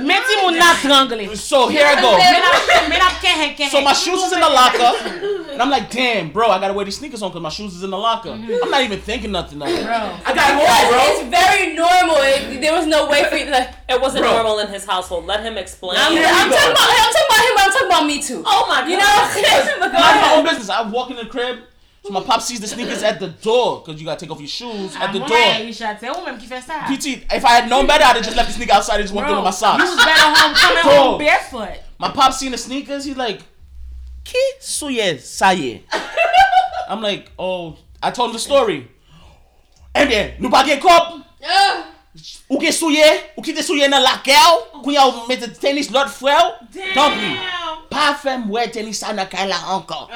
Mettez-moi 0.00 0.52
triangle. 0.80 1.36
So 1.36 1.68
here 1.68 1.84
I 1.86 2.00
go. 2.00 2.16
Menap 2.88 3.20
kehen 3.20 3.54
kehen. 3.56 3.70
So 3.70 3.80
my 3.80 3.92
shoes 3.92 4.22
is 4.22 4.32
in 4.32 4.40
the 4.40 4.48
locker, 4.48 4.92
and 5.60 5.66
I'm 5.66 5.70
like, 5.70 5.90
damn, 5.90 6.30
bro, 6.30 6.48
I 6.48 6.58
gotta 6.58 6.72
wear 6.72 6.86
these 6.86 6.96
sneakers 6.96 7.20
on 7.20 7.30
because 7.30 7.42
my 7.42 7.50
shoes 7.50 7.74
is 7.76 7.82
in 7.82 7.90
the 7.90 7.98
locker. 7.98 8.30
Mm-hmm. 8.30 8.64
I'm 8.64 8.70
not 8.70 8.82
even 8.82 8.98
thinking 8.98 9.30
nothing 9.30 9.60
of 9.60 9.68
it. 9.68 9.84
Bro. 9.84 9.92
I 9.92 10.32
got 10.34 10.56
home, 10.56 10.88
bro. 10.88 11.00
It's 11.04 11.28
very 11.28 11.74
normal. 11.76 12.16
It, 12.20 12.62
there 12.62 12.72
was 12.72 12.86
no 12.86 13.06
way 13.10 13.24
for 13.28 13.36
you 13.36 13.44
to 13.44 13.50
like. 13.50 13.68
It 13.86 14.00
wasn't 14.00 14.22
Bro. 14.24 14.32
normal 14.32 14.58
in 14.60 14.68
his 14.68 14.86
household. 14.86 15.26
Let 15.26 15.42
him 15.42 15.58
explain. 15.58 15.98
I'm, 16.00 16.16
I'm 16.16 16.48
talking 16.48 16.72
about 16.72 16.88
him. 16.88 17.02
I'm 17.04 17.12
talking 17.12 17.26
about 17.28 17.44
him, 17.44 17.52
but 17.54 17.62
I'm 17.64 17.72
talking 17.72 17.86
about 17.88 18.06
me 18.06 18.22
too. 18.22 18.42
oh 18.46 18.66
my 18.68 18.80
god. 18.80 18.90
You 18.90 18.96
know? 18.96 19.76
But 19.80 19.92
go 19.92 19.98
Mind 19.98 20.20
my 20.22 20.34
own 20.36 20.44
business. 20.44 20.70
I 20.70 20.88
walk 20.88 21.10
in 21.10 21.16
the 21.16 21.26
crib, 21.26 21.58
so 22.04 22.10
my 22.10 22.22
pop 22.22 22.40
sees 22.40 22.60
the 22.60 22.66
sneakers 22.66 23.02
at 23.02 23.20
the 23.20 23.28
door 23.28 23.82
because 23.84 24.00
you 24.00 24.06
gotta 24.06 24.20
take 24.20 24.30
off 24.30 24.38
your 24.40 24.48
shoes 24.48 24.96
at 24.96 25.12
the 25.12 25.20
Ouais, 25.20 25.28
door. 25.28 25.66
Richard, 25.66 25.98
c'est 26.00 26.08
vous 26.08 26.24
même 26.24 26.38
qui 26.38 26.46
fait 26.46 26.62
ça. 26.62 26.86
PT, 26.88 27.26
if 27.30 27.44
I 27.44 27.48
had 27.60 27.68
known 27.68 27.86
better, 27.86 28.04
I'd 28.04 28.16
have 28.16 28.24
just 28.24 28.36
left 28.36 28.48
the 28.48 28.54
sneaker 28.54 28.72
outside 28.72 28.94
and 28.94 29.02
just 29.04 29.12
walked 29.14 29.28
in 29.28 29.36
with 29.36 29.44
my 29.44 29.50
socks. 29.50 29.82
You 29.82 29.90
was 29.90 30.04
better 30.04 30.20
home 30.20 30.54
coming 30.54 30.82
Bro. 30.84 30.92
home 30.92 31.18
barefoot. 31.18 31.78
My 31.98 32.08
pop 32.10 32.32
seen 32.32 32.52
the 32.52 32.58
sneakers, 32.58 33.04
he's 33.04 33.16
like, 33.18 33.40
Ki 34.24 34.44
suye 34.60 35.18
saye. 35.18 35.82
I'm 36.90 37.02
like, 37.02 37.30
oh, 37.38 37.76
I 38.02 38.10
told 38.10 38.30
him 38.30 38.34
the 38.34 38.40
story. 38.40 38.88
Eh 39.94 40.06
bien, 40.06 40.34
nou 40.38 40.50
pa 40.50 40.62
gen 40.66 40.78
kop, 40.82 41.16
ou 42.50 42.58
gen 42.62 42.74
souye, 42.74 43.06
ou 43.34 43.42
ki 43.42 43.54
te 43.56 43.62
souye 43.66 43.88
nan 43.90 44.02
lakel, 44.04 44.60
kou 44.80 44.94
ya 44.94 45.06
ou 45.08 45.24
mette 45.30 45.48
tenis 45.58 45.90
lot 45.94 46.10
frel, 46.10 46.52
tant 46.94 47.16
pis. 47.18 47.48
Pa 47.90 48.12
fem 48.14 48.46
we 48.50 48.66
tenis 48.70 49.02
sa 49.02 49.10
nan 49.14 49.26
kay 49.30 49.48
la 49.50 49.58
ankon. 49.74 50.06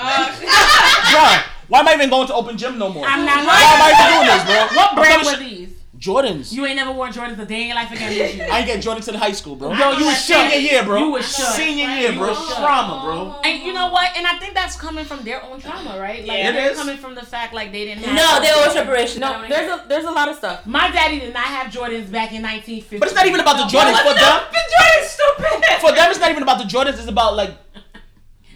Bruh, 1.10 1.34
why 1.66 1.80
am 1.82 1.88
I 1.88 1.94
even 1.94 2.10
going 2.10 2.26
to 2.30 2.34
open 2.34 2.58
gym 2.58 2.78
no 2.78 2.88
more? 2.88 3.06
I'm 3.06 3.24
not 3.26 3.46
Why 3.46 3.62
am 3.66 3.82
I 3.82 3.90
even 3.90 4.06
doing 4.14 4.28
this, 4.30 4.44
bro? 4.46 4.60
What 4.78 4.94
brand 4.94 5.22
were 5.26 5.38
these? 5.42 5.63
Jordans. 6.04 6.52
You 6.52 6.66
ain't 6.66 6.76
never 6.76 6.92
worn 6.92 7.12
Jordans 7.12 7.38
a 7.38 7.46
day 7.46 7.62
in 7.62 7.66
your 7.68 7.76
life 7.76 7.90
again, 7.90 8.10
did 8.12 8.36
you? 8.36 8.42
I 8.52 8.58
ain't 8.58 8.66
get 8.66 8.82
Jordans 8.84 9.08
in 9.08 9.14
high 9.14 9.32
school, 9.32 9.56
bro. 9.56 9.72
Yo, 9.72 9.92
you 9.98 10.04
was 10.04 10.18
senior 10.18 10.50
shook. 10.50 10.62
year, 10.62 10.84
bro. 10.84 10.98
You 10.98 11.10
was 11.12 11.24
shook. 11.36 11.46
Senior 11.56 11.88
year, 11.88 12.12
bro. 12.12 12.28
was 12.28 12.38
shook. 12.38 12.58
Trauma, 12.58 13.00
bro. 13.02 13.40
And 13.42 13.62
you 13.62 13.72
know 13.72 13.88
what? 13.88 14.14
And 14.16 14.26
I 14.26 14.38
think 14.38 14.52
that's 14.52 14.76
coming 14.76 15.06
from 15.06 15.22
their 15.24 15.42
own 15.42 15.60
trauma, 15.60 15.98
right? 15.98 16.20
Like 16.26 16.38
Yeah, 16.38 16.50
it 16.50 16.52
they're 16.52 16.70
is. 16.72 16.78
coming 16.78 16.98
from 16.98 17.14
the 17.14 17.24
fact 17.24 17.54
like 17.54 17.72
they 17.72 17.86
didn't 17.86 18.04
have 18.04 18.14
No, 18.16 18.42
they 18.44 18.52
were 18.66 18.70
separation. 18.72 19.20
No, 19.22 19.46
there's 19.48 19.70
a 19.70 19.84
there's 19.88 20.04
a 20.04 20.10
lot 20.10 20.28
of 20.28 20.36
stuff. 20.36 20.66
My 20.66 20.90
daddy 20.90 21.20
did 21.20 21.32
not 21.32 21.46
have 21.46 21.72
Jordans 21.72 22.10
back 22.12 22.32
in 22.32 22.42
1950. 22.42 22.98
But 22.98 23.08
it's 23.08 23.14
not 23.16 23.26
even 23.26 23.40
about 23.40 23.56
the 23.56 23.64
Jordans 23.74 23.98
for 24.04 24.12
them. 24.14 24.44
The 24.52 24.64
Jordan's 24.76 25.10
stupid. 25.10 25.80
For 25.80 25.92
them, 25.92 26.10
it's 26.10 26.20
not 26.20 26.30
even 26.30 26.42
about 26.42 26.58
the 26.58 26.64
Jordans. 26.64 26.98
It's 27.00 27.08
about 27.08 27.34
like 27.34 27.50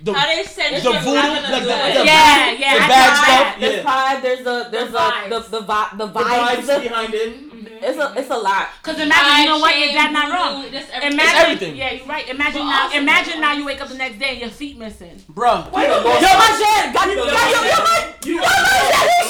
the 0.02 0.12
How 0.14 0.26
they 0.26 0.44
send 0.44 0.76
the 0.76 0.80
shit 0.80 1.02
voodoo, 1.02 1.16
like 1.16 1.42
the, 1.42 1.48
the 1.48 1.60
the, 1.60 1.66
day. 1.66 2.04
Yeah, 2.04 2.50
yeah, 2.52 2.74
the 2.74 2.84
I 2.84 2.88
bad 2.88 3.08
tried. 3.08 3.24
stuff. 3.24 3.60
There's 3.60 3.74
Yeah. 3.76 3.82
pride. 3.82 4.18
There's 4.22 4.40
a 4.46 4.68
there's 4.70 4.90
The 4.92 4.98
a 4.98 5.00
vibes. 5.10 5.28
the 5.28 5.38
the 5.50 5.60
vi- 5.62 5.90
the 5.98 6.06
The 6.06 6.12
vibes. 6.20 6.60
vibes 6.66 6.82
behind 6.82 7.14
it. 7.14 7.30
Mm-hmm. 7.34 7.84
It's 7.84 7.98
a 7.98 8.06
it's 8.16 8.30
a 8.30 8.36
lot. 8.38 8.68
Cause 8.82 8.98
imagine, 8.98 9.38
you 9.38 9.46
know 9.50 9.58
what? 9.58 9.74
Is 9.76 9.94
that 9.94 10.10
not 10.10 10.30
wrong? 10.34 10.66
That's 10.70 10.90
Imagine, 10.90 11.18
It's 11.20 11.34
everything. 11.46 11.76
Yeah, 11.76 11.92
you're 11.92 12.06
right. 12.06 12.26
Imagine 12.28 12.62
But 12.66 12.90
now. 12.90 12.98
Imagine 12.98 13.40
now 13.40 13.52
you 13.54 13.64
wake 13.66 13.80
up 13.80 13.88
the 13.88 13.94
next 13.94 14.18
day 14.18 14.30
and 14.34 14.40
your 14.40 14.50
feet 14.50 14.76
missing. 14.78 15.14
Bruh. 15.30 15.62
Yo, 15.70 15.70
my 15.78 16.50
shit. 16.58 16.90
Got 16.94 17.06
you. 17.06 17.16
Got 17.22 17.46
you. 17.54 17.60
Yo, 17.70 17.78
my. 17.86 17.98
Yo, 18.26 18.42
my 18.42 18.50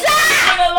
shit. 0.00 0.08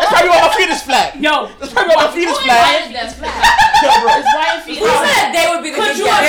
That's 0.00 0.10
probably 0.10 0.30
why 0.30 0.40
my 0.46 0.54
feet 0.56 0.70
is 0.70 0.82
flat. 0.82 1.14
Yo, 1.20 1.46
That's 1.60 1.72
probably 1.72 1.94
why 1.94 2.06
my 2.06 2.12
feet 2.14 2.28
is 2.28 2.38
flat. 2.38 2.90
That's 2.92 3.14
flat. 3.14 3.38
Yo, 3.82 3.90
bro. 4.02 4.10
it's 4.18 4.30
why 4.34 4.44
your 4.54 4.62
feet. 4.66 4.78
Who 4.82 4.88
said 4.90 5.30
they 5.32 5.46
would 5.50 5.62
be 5.62 5.70
the 5.70 5.76
Could 5.78 5.94
good 5.94 5.98
you 5.98 6.06
guy? 6.06 6.26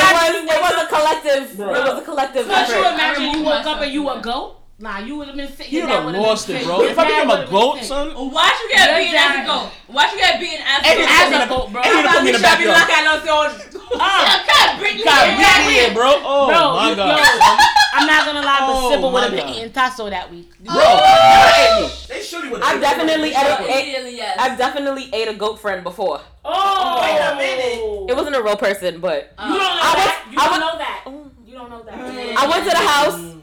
It 0.91 1.39
was 1.41 1.59
it 1.59 1.59
was 1.59 2.01
a 2.01 2.05
collective. 2.05 2.45
It 2.45 2.49
was 2.49 2.69
a 2.69 2.73
collective 2.73 2.75
you 2.77 2.87
imagine 2.87 3.23
you 3.23 3.29
removed 3.31 3.45
woke 3.45 3.65
up 3.65 3.81
and 3.81 3.91
you 3.93 4.03
from 4.03 4.19
a 4.19 4.21
goat? 4.21 4.60
Nah, 4.81 4.97
you 4.97 5.15
would 5.17 5.27
have 5.27 5.37
been 5.37 5.51
sick. 5.55 5.71
You 5.71 5.79
Your 5.79 5.87
dad 5.87 5.93
done 5.97 6.05
would've 6.07 6.21
lost 6.21 6.49
it, 6.49 6.65
bro. 6.65 6.81
If 6.81 6.97
I 6.97 7.03
dad 7.05 7.07
become 7.21 7.29
a 7.29 7.33
would've 7.33 7.49
been 7.49 7.53
goat, 7.59 7.75
sick. 7.77 7.83
son, 7.85 8.07
Why 8.33 8.49
you 8.49 8.69
get 8.75 8.97
beaten 8.97 9.15
as 9.15 9.35
a 9.37 9.45
goat? 9.45 9.69
Why 9.87 10.03
you 10.11 10.17
get 10.17 10.39
beaten 10.41 10.65
as 10.65 10.81
a 10.81 10.83
goat? 10.83 10.97
you 10.97 11.05
put 11.05 11.29
me 11.29 11.37
in 11.37 11.37
As 11.37 11.45
a 11.45 11.49
goat, 11.49 11.71
bro. 11.71 11.81
and 11.81 11.91
you 11.93 12.09
put 12.09 12.23
me 12.23 12.29
in 12.29 12.35
the 12.35 12.41
backyard. 12.41 13.61
Ah, 13.93 14.39
God, 14.47 14.79
Britney. 14.79 15.03
God, 15.03 15.37
beat 15.37 15.67
me 15.67 15.85
in, 15.85 15.93
bro. 15.93 16.13
Oh 16.23 16.47
Bro, 16.47 16.73
my 16.79 16.95
god. 16.95 17.19
yo, 17.19 17.99
I'm 17.99 18.07
not 18.07 18.25
gonna 18.25 18.39
lie, 18.39 18.59
but 18.61 18.71
Oh, 18.71 18.89
Sybil 18.89 19.11
would 19.11 19.23
have 19.23 19.31
my 19.33 19.37
been 19.37 19.47
God. 19.47 19.55
eating 19.57 19.71
tasso 19.73 20.09
that 20.09 20.31
week. 20.31 20.49
Bro, 20.63 20.73
you 20.73 20.81
ate 20.81 21.81
me. 21.83 21.89
They 22.07 22.21
surely 22.23 22.49
would. 22.49 22.61
I've 22.63 22.79
definitely 22.79 23.31
ate, 23.35 23.35
ate, 23.35 24.13
yes. 24.15 24.37
I've 24.39 24.57
definitely 24.57 25.09
ate 25.13 25.27
a 25.27 25.33
goat 25.33 25.59
friend 25.59 25.83
before. 25.83 26.21
Oh, 26.45 26.99
Wait 27.03 27.19
a 27.19 27.35
minute. 27.35 28.09
It 28.11 28.15
wasn't 28.15 28.37
a 28.37 28.41
real 28.41 28.55
person, 28.55 29.01
but 29.01 29.35
You 29.37 29.45
don't 29.45 29.57
know 29.59 29.59
I 29.59 29.93
that. 29.93 30.23
was- 30.25 30.33
You 30.33 30.39
I 30.39 30.43
don't 30.45 30.51
was- 30.51 30.59
know 30.61 30.77
that. 30.79 31.03
You 31.45 31.53
don't 31.53 31.69
know 31.69 31.83
that. 31.83 32.37
I 32.39 32.47
went 32.47 32.63
to 32.63 32.69
the 32.71 32.77
house. 32.77 33.35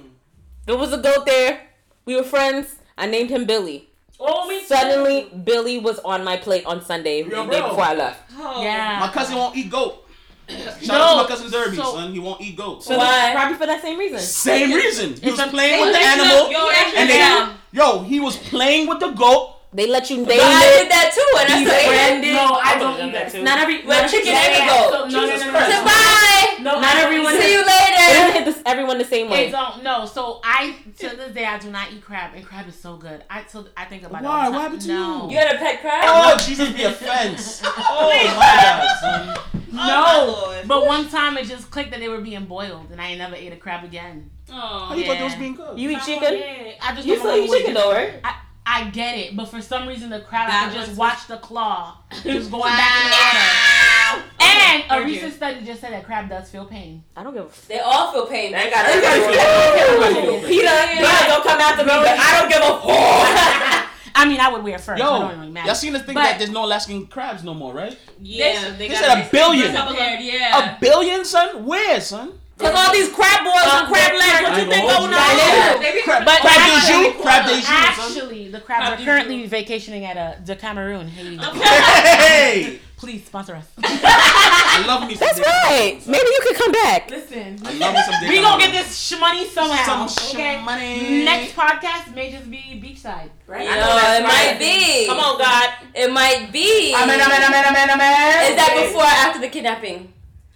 There 0.69 0.77
was 0.77 0.93
a 0.93 0.99
goat 0.99 1.25
there. 1.25 1.61
We 2.05 2.15
were 2.15 2.23
friends. 2.23 2.77
I 2.99 3.07
named 3.07 3.31
him 3.31 3.47
Billy. 3.47 3.89
Oh, 4.21 4.47
me 4.47 4.61
too. 4.61 4.67
Suddenly, 4.67 5.31
Billy 5.45 5.79
was 5.79 5.99
on 6.01 6.23
my 6.25 6.37
plate 6.37 6.67
on 6.67 6.85
Sunday, 6.85 7.23
Yo, 7.23 7.45
the 7.47 7.51
day 7.51 7.63
before 7.63 7.85
I 7.85 7.95
left. 7.95 8.31
Oh. 8.37 8.63
Yeah. 8.63 8.99
My 9.01 9.09
cousin 9.09 9.37
won't 9.37 9.57
eat 9.57 9.71
goat. 9.71 10.05
Shout 10.47 10.83
No, 10.89 10.95
out 10.95 11.11
to 11.13 11.23
my 11.23 11.27
cousin 11.29 11.51
Derby, 11.51 11.77
so- 11.77 11.95
son. 11.95 12.13
He 12.13 12.19
won't 12.19 12.43
eat 12.43 12.55
goat. 12.55 12.85
Why? 12.87 13.31
Probably 13.35 13.57
for 13.57 13.65
that 13.65 13.81
same 13.81 13.99
reason. 13.99 14.19
Same 14.19 14.71
reason. 14.75 15.15
He 15.15 15.31
was 15.31 15.41
a- 15.41 15.47
playing 15.47 15.81
with 15.81 15.89
the 15.89 16.01
let 16.01 16.17
you 16.19 16.23
animal, 16.23 16.53
Yo, 16.53 16.69
and 17.01 17.09
they, 17.09 17.53
yo, 17.73 18.03
he 18.03 18.21
was 18.21 18.37
playing 18.37 18.89
with 18.89 19.01
the 19.01 19.09
goat. 19.13 19.55
They 19.73 19.87
let 19.87 20.11
you 20.11 20.17
name 20.19 20.27
But 20.27 20.37
I 20.41 20.65
it. 20.67 20.83
did 20.83 20.91
that 20.93 21.09
too, 21.17 21.31
and 21.41 21.49
I 21.53 21.65
the 21.65 21.71
Befriended. 21.71 22.33
No, 22.35 22.61
I 22.61 22.75
would've 22.77 22.97
don't 22.99 23.09
eat 23.09 23.13
that 23.13 23.33
too. 23.33 23.43
Not 23.43 23.59
every. 23.59 23.87
Well, 23.87 24.03
not 24.03 24.11
chicken 24.11 24.33
every- 24.35 24.57
and 24.61 24.69
goat. 24.69 24.89
So, 24.93 24.99
no, 25.09 25.21
no, 25.21 25.27
Jesus 25.33 25.41
no, 25.41 25.47
no, 25.47 25.59
Christ. 25.59 25.71
no. 25.71 25.85
Bye. 25.85 26.48
No, 26.62 26.81
Not 26.81 26.97
I- 26.97 27.03
everyone 27.03 27.37
See 27.38 27.53
you 27.53 27.61
later. 27.61 27.68
It 27.99 28.12
doesn't 28.14 28.27
later. 28.27 28.33
hit 28.33 28.44
this, 28.47 28.62
everyone 28.66 28.99
the 28.99 29.05
same 29.05 29.27
It 29.27 29.31
way. 29.31 29.51
don't 29.51 29.83
no. 29.83 30.05
So 30.07 30.40
I 30.42 30.77
to 30.99 31.09
this 31.16 31.33
day 31.35 31.44
I 31.44 31.59
do 31.59 31.71
not 31.71 31.92
eat 31.92 32.03
crab, 32.03 32.35
and 32.35 32.44
crab 32.44 32.66
is 32.68 32.75
so 32.75 32.97
good. 32.97 33.23
I 33.29 33.42
till 33.42 33.68
I 33.77 33.85
think 33.85 34.03
about 34.05 34.23
it. 34.23 34.25
Why? 34.25 34.31
all 34.31 34.38
the 34.38 34.44
time. 34.44 34.53
What 34.53 34.62
happened 34.62 34.83
to 34.83 34.88
no. 34.88 35.25
you? 35.27 35.33
You 35.33 35.38
had 35.38 35.55
a 35.55 35.59
pet 35.59 35.81
crab? 35.81 36.05
Oh, 36.07 36.38
Jesus 36.38 36.71
be 36.73 36.83
offense. 36.85 37.62
Oh, 37.90 38.11
oh 38.12 38.37
my 38.38 39.37
God, 39.37 39.40
No, 39.73 40.05
oh, 40.07 40.47
Lord. 40.47 40.68
but 40.68 40.87
one 40.87 41.09
time 41.09 41.37
it 41.37 41.47
just 41.47 41.71
clicked 41.71 41.90
that 41.90 42.01
they 42.01 42.09
were 42.09 42.21
being 42.21 42.47
boiled, 42.47 42.90
and 42.90 43.01
I 43.01 43.14
never 43.16 43.35
ate 43.35 43.53
a 43.53 43.57
crab 43.57 43.85
again. 43.85 44.31
Oh. 44.51 44.87
How 44.88 44.94
you 44.94 45.05
thought 45.05 45.18
they 45.18 45.25
was 45.25 45.33
Yeah. 45.35 45.38
being 45.38 45.57
cooked? 45.57 45.79
You 45.79 45.90
eat 45.90 45.99
Oh, 46.03 46.07
chicken? 46.07 46.38
yeah. 46.38 46.73
I 46.83 46.94
just 46.94 47.07
You 47.07 47.18
still 47.18 47.37
eat 47.37 47.51
chicken 47.51 47.75
though, 47.75 47.92
right? 47.92 48.14
I, 48.25 48.35
I 48.71 48.91
get 48.91 49.17
it, 49.17 49.35
but 49.35 49.47
for 49.47 49.63
some 49.63 49.89
reason 49.89 50.11
the 50.11 50.21
crab 50.21 50.49
I 50.49 50.51
That 50.51 50.65
could 50.69 50.75
just 50.77 50.89
was- 50.91 50.99
watch 50.99 51.27
the 51.27 51.39
claw 51.39 51.97
just 52.23 52.51
going 52.51 52.63
back 52.65 53.03
in 53.03 53.11
the 53.11 53.17
water. 53.17 54.25
And 54.41 54.83
a 54.91 54.95
Heard 54.95 55.09
you. 55.09 55.15
recent 55.15 55.35
study 55.35 55.65
just 55.65 55.81
said 55.81 55.93
that 55.93 56.05
crab 56.05 56.29
does 56.29 56.51
feel 56.51 56.67
pain. 56.67 57.03
I 57.17 57.23
don't 57.23 57.33
give 57.35 57.45
a 57.45 57.49
f- 57.49 57.67
They 57.69 57.79
all 57.81 58.13
feel 58.13 58.27
pain. 58.27 58.53
They 58.53 58.69
gotta- 58.71 58.93
They 58.93 60.41
Peter, 60.47 60.47
Peter, 60.47 61.27
don't 61.29 61.45
come 61.45 61.61
after 61.61 61.83
me, 61.85 61.89
but 61.93 62.19
I 62.19 62.39
don't 62.39 62.49
give 62.49 62.63
a 62.63 62.81
fuck. 62.81 63.85
I 64.15 64.25
mean, 64.27 64.41
I 64.41 64.49
would 64.53 64.65
wear 64.65 64.79
fur. 64.79 64.97
so 64.99 65.05
it 65.05 65.07
Yo, 65.07 65.19
don't 65.21 65.39
really 65.39 65.51
matter. 65.53 65.67
y'all 65.69 65.75
seen 65.77 65.93
the 65.93 66.01
thing 66.01 66.15
But- 66.15 66.25
that 66.25 66.39
there's 66.39 66.51
no 66.51 66.65
Alaskan 66.65 67.07
crabs 67.07 67.45
no 67.45 67.55
more, 67.55 67.73
right? 67.73 67.97
Yeah, 68.21 68.71
they 68.71 68.89
They 68.89 68.89
got 68.89 68.99
said 69.05 69.27
a 69.27 69.31
billion. 69.31 69.75
Prepared, 69.75 70.21
yeah. 70.23 70.77
A 70.77 70.81
billion, 70.81 71.25
son? 71.25 71.65
Where, 71.65 72.01
son? 72.01 72.33
Cause 72.59 72.75
all 72.75 72.92
these 72.92 73.09
crab 73.12 73.44
boys 73.44 73.55
and 73.73 73.87
crab 73.87 74.12
legs, 74.18 74.42
what 74.42 74.59
you 74.59 74.66
think 74.71 74.83
going 74.88 75.14
on? 75.14 76.03
Crab, 76.05 76.25
But 76.25 76.40
crab 76.40 76.59
actually- 76.59 77.05
de 77.05 77.12
jus? 77.12 77.23
Crab 77.23 77.47
de 77.47 77.55
jus, 77.55 77.64
son? 77.66 77.77
Actually, 77.77 78.49
the 78.49 78.61
crabs 78.61 78.81
Crab 78.87 78.92
are 78.92 78.97
du 78.97 79.05
currently 79.05 79.47
vacationing 79.47 80.05
at 80.05 80.16
a 80.16 80.40
the 80.44 80.57
Cameroon, 80.57 81.07
Haiti. 81.09 81.37
Hey! 81.62 82.81
Please 82.97 83.25
sponsor 83.25 83.55
us. 83.55 83.64
I 83.85 84.85
love 84.85 85.07
me 85.07 85.14
some 85.14 85.21
That's 85.21 85.37
dick. 85.38 85.47
right. 85.47 86.01
Maybe 86.05 86.27
you 86.27 86.40
could 86.42 86.57
come 86.57 86.73
back. 86.73 87.09
Listen, 87.09 87.57
I 87.64 87.73
love 87.79 87.94
me 87.94 88.03
some 88.03 88.29
we 88.29 88.40
gonna 88.40 88.61
get 88.61 88.73
this 88.73 88.88
shmoney 89.12 89.47
somehow. 89.47 90.07
Some 90.09 90.35
okay? 90.35 90.57
shmoney. 90.57 91.25
Next 91.25 91.55
podcast 91.55 92.12
may 92.12 92.33
just 92.33 92.51
be 92.51 92.59
beachside, 92.83 93.31
right? 93.47 93.62
You 93.66 93.71
I 93.71 93.79
know, 93.79 93.87
know 93.87 94.18
it 94.18 94.23
might 94.27 94.57
be. 94.59 95.07
Come 95.07 95.21
on, 95.21 95.38
God. 95.38 95.75
It 95.94 96.11
might 96.12 96.51
be. 96.53 96.92
Amen, 96.92 97.21
amen, 97.21 97.40
amen, 97.44 97.64
amen, 97.68 97.90
amen. 97.90 98.51
Is 98.51 98.57
that 98.57 98.75
before 98.85 99.03
or 99.03 99.07
after 99.07 99.40
the 99.40 99.49
kidnapping? 99.49 100.12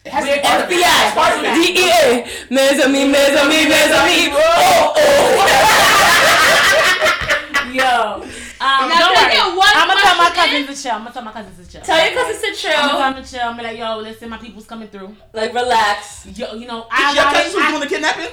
Has 0.06 0.24
We're- 0.24 0.40
FBI. 0.42 1.14
Part. 1.14 1.40
DEA. 1.54 2.24
Mes 2.50 2.80
amis, 2.84 3.06
mes 3.06 3.36
amis, 3.38 3.68
mes 3.68 3.92
amis. 3.92 4.30
Oh, 4.34 4.94
oh. 4.96 5.02
Yo. 7.72 8.22
Um, 8.62 8.88
Now, 8.88 8.98
don't 8.98 9.14
worry. 9.16 9.56
one 9.58 9.68
I'm 9.74 9.88
gonna 9.88 10.00
tell 10.00 10.16
my 10.16 10.30
cousins 10.30 10.66
to 10.68 10.74
chill. 10.82 10.92
I'm 10.92 11.02
gonna 11.02 11.12
tell 11.14 11.22
my 11.22 11.32
cousins 11.32 11.56
to 11.66 11.72
chill. 11.72 11.80
Tell 11.82 12.04
your 12.04 12.14
cousins 12.14 12.40
to 12.42 12.46
I'm 12.46 12.52
gonna 12.52 12.56
chill. 12.56 12.70
tell 12.98 12.98
them 13.14 13.24
to 13.24 13.30
chill. 13.30 13.40
I'm 13.48 13.56
be 13.56 13.62
like, 13.62 13.78
yo, 13.78 13.98
listen, 13.98 14.28
my 14.28 14.38
people's 14.38 14.66
coming 14.66 14.88
through. 14.88 15.16
Like, 15.32 15.52
relax. 15.54 16.26
Yo, 16.26 16.54
you 16.54 16.66
know, 16.66 16.86
I 16.90 17.14
Your 17.14 17.24
cousins 17.24 17.54
it. 17.54 17.56
was 17.56 17.64
I- 17.64 17.70
doing 17.70 17.80
the 17.80 17.86
kidnapping? 17.88 18.28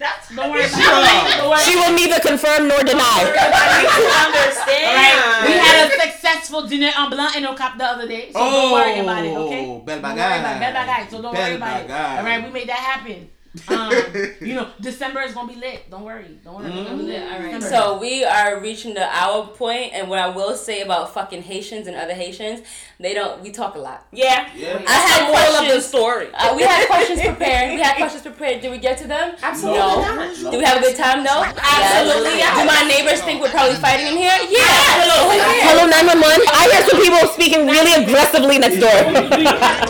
That's 0.00 0.28
Don't 0.34 0.50
worry 0.50 0.64
Sure. 0.64 0.80
about 0.80 1.28
it. 1.28 1.36
Don't 1.36 1.50
worry. 1.50 1.64
She 1.66 1.72
will 1.80 1.92
neither 2.00 2.20
confirm 2.30 2.62
nor 2.68 2.80
deny. 2.90 3.20
Everybody 3.20 3.68
needs 3.84 3.96
to 3.96 4.12
All 4.16 4.26
understand. 4.26 4.84
right. 4.96 5.46
We 5.46 5.52
Yeah. 5.54 5.80
dîner 6.70 6.92
en 6.96 7.08
blanc 7.10 7.34
and 7.36 7.44
no 7.44 7.52
cop 7.54 7.72
the 7.78 7.84
other 7.84 8.06
day. 8.08 8.30
So 8.32 8.38
don't 8.38 8.72
worry 8.72 8.98
about 9.00 9.24
it, 9.24 9.36
okay? 9.36 9.64
Oh, 9.68 9.78
belle 9.86 10.00
Don't 10.00 10.16
worry 10.16 10.38
about 10.40 10.60
bagay. 10.60 10.68
it. 10.70 10.74
Bagay. 10.74 11.10
So 11.10 11.16
don't 11.22 11.34
worry 11.34 11.56
Belle 11.56 11.56
about 11.56 11.80
it. 11.84 11.90
All 12.18 12.24
right, 12.24 12.42
we 12.44 12.50
made 12.50 12.68
that 12.68 12.82
happen. 12.92 13.28
Um, 13.66 13.92
you 14.40 14.54
know, 14.54 14.68
December 14.80 15.20
is 15.22 15.34
gonna 15.34 15.52
be 15.52 15.58
lit. 15.58 15.90
Don't 15.90 16.04
worry. 16.04 16.38
Don't 16.44 16.54
worry. 16.62 16.70
It's 16.70 16.88
gonna 16.88 17.02
lit. 17.02 17.22
All 17.32 17.38
right. 17.40 17.62
So 17.62 17.98
we 17.98 18.24
are 18.24 18.60
reaching 18.60 18.94
the 18.94 19.02
hour 19.10 19.46
point, 19.48 19.92
and 19.92 20.08
what 20.08 20.20
I 20.20 20.28
will 20.28 20.56
say 20.56 20.82
about 20.82 21.12
fucking 21.12 21.42
Haitians 21.42 21.88
and 21.88 21.96
other 21.96 22.14
Haitians, 22.14 22.60
they 23.00 23.12
don't. 23.12 23.42
We 23.42 23.50
talk 23.50 23.74
a 23.74 23.78
lot. 23.78 24.06
Yeah. 24.12 24.46
Yeah. 24.54 24.80
I 24.86 24.92
had 24.92 25.26
Moral 25.26 25.42
of 25.42 25.52
the 25.52 25.58
questions. 25.82 25.84
story. 25.86 26.28
Uh, 26.32 26.54
we 26.54 26.62
had 26.62 26.86
questions 26.86 27.20
prepared. 27.26 27.74
We 27.74 27.80
had 27.82 27.96
questions 27.96 28.22
prepared. 28.22 28.60
Did 28.62 28.70
we 28.70 28.78
get 28.78 28.98
to 28.98 29.08
them? 29.08 29.34
Absolutely 29.42 29.78
No. 29.80 29.98
not. 30.00 30.52
Do 30.52 30.56
we 30.58 30.64
have 30.64 30.78
a 30.78 30.80
good 30.86 30.94
time? 30.96 31.24
No. 31.24 31.42
Absolutely 31.42 32.38
Yes. 32.38 32.54
not. 32.54 32.62
Do 32.62 32.66
my 32.70 32.82
neighbors 32.86 33.20
think 33.22 33.42
we're 33.42 33.50
probably 33.50 33.74
fighting 33.82 34.06
in 34.06 34.16
here? 34.16 34.36
Yeah. 34.46 34.62
Hello. 35.02 35.26
Hello 35.66 35.84
911. 35.90 36.46
I 36.54 36.70
hear 36.70 36.82
some 36.86 37.02
people 37.02 37.26
speaking 37.34 37.66
really 37.66 37.98
aggressively 37.98 38.58
next 38.62 38.78
door. 38.78 38.94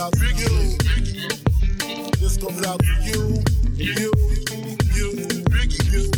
out 0.00 0.16
for 0.16 0.24
you. 0.24 0.76
This 2.18 2.36
goes 2.36 2.66
out 2.66 2.80
for 2.84 3.00
you. 3.02 3.42
You, 3.74 4.10
you, 4.94 5.08
you. 5.92 6.10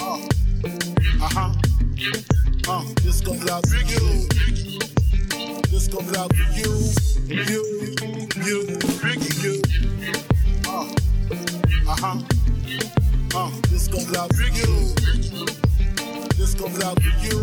Uh, 0.00 0.18
uh-huh. 1.22 1.52
Uh, 2.68 2.84
this 3.02 3.20
goes 3.20 3.48
out 3.50 3.66
for 3.66 3.76
you. 3.76 4.28
This 5.70 5.88
goes 5.88 6.16
out 6.16 6.34
for 6.34 6.48
you. 6.58 6.72
You, 7.26 7.64
you, 8.44 8.58
you. 9.42 9.62
Uh, 10.66 10.86
uh-huh. 11.88 12.18
Uh, 13.34 13.50
this 13.70 13.88
goes 13.88 14.16
out 14.16 14.34
for 14.34 14.42
you. 14.42 14.94
This 16.36 16.54
goes 16.54 16.82
out 16.82 17.00
for. 17.02 17.10
You, 17.26 17.39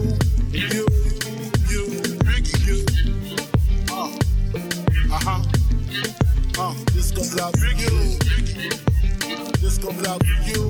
Goes 7.37 7.45
out 7.45 7.57
for 7.59 7.67
you. 7.67 8.17
This 9.61 9.77
goes 9.77 10.07
out 10.07 10.23
for 10.25 10.49
you. 10.49 10.66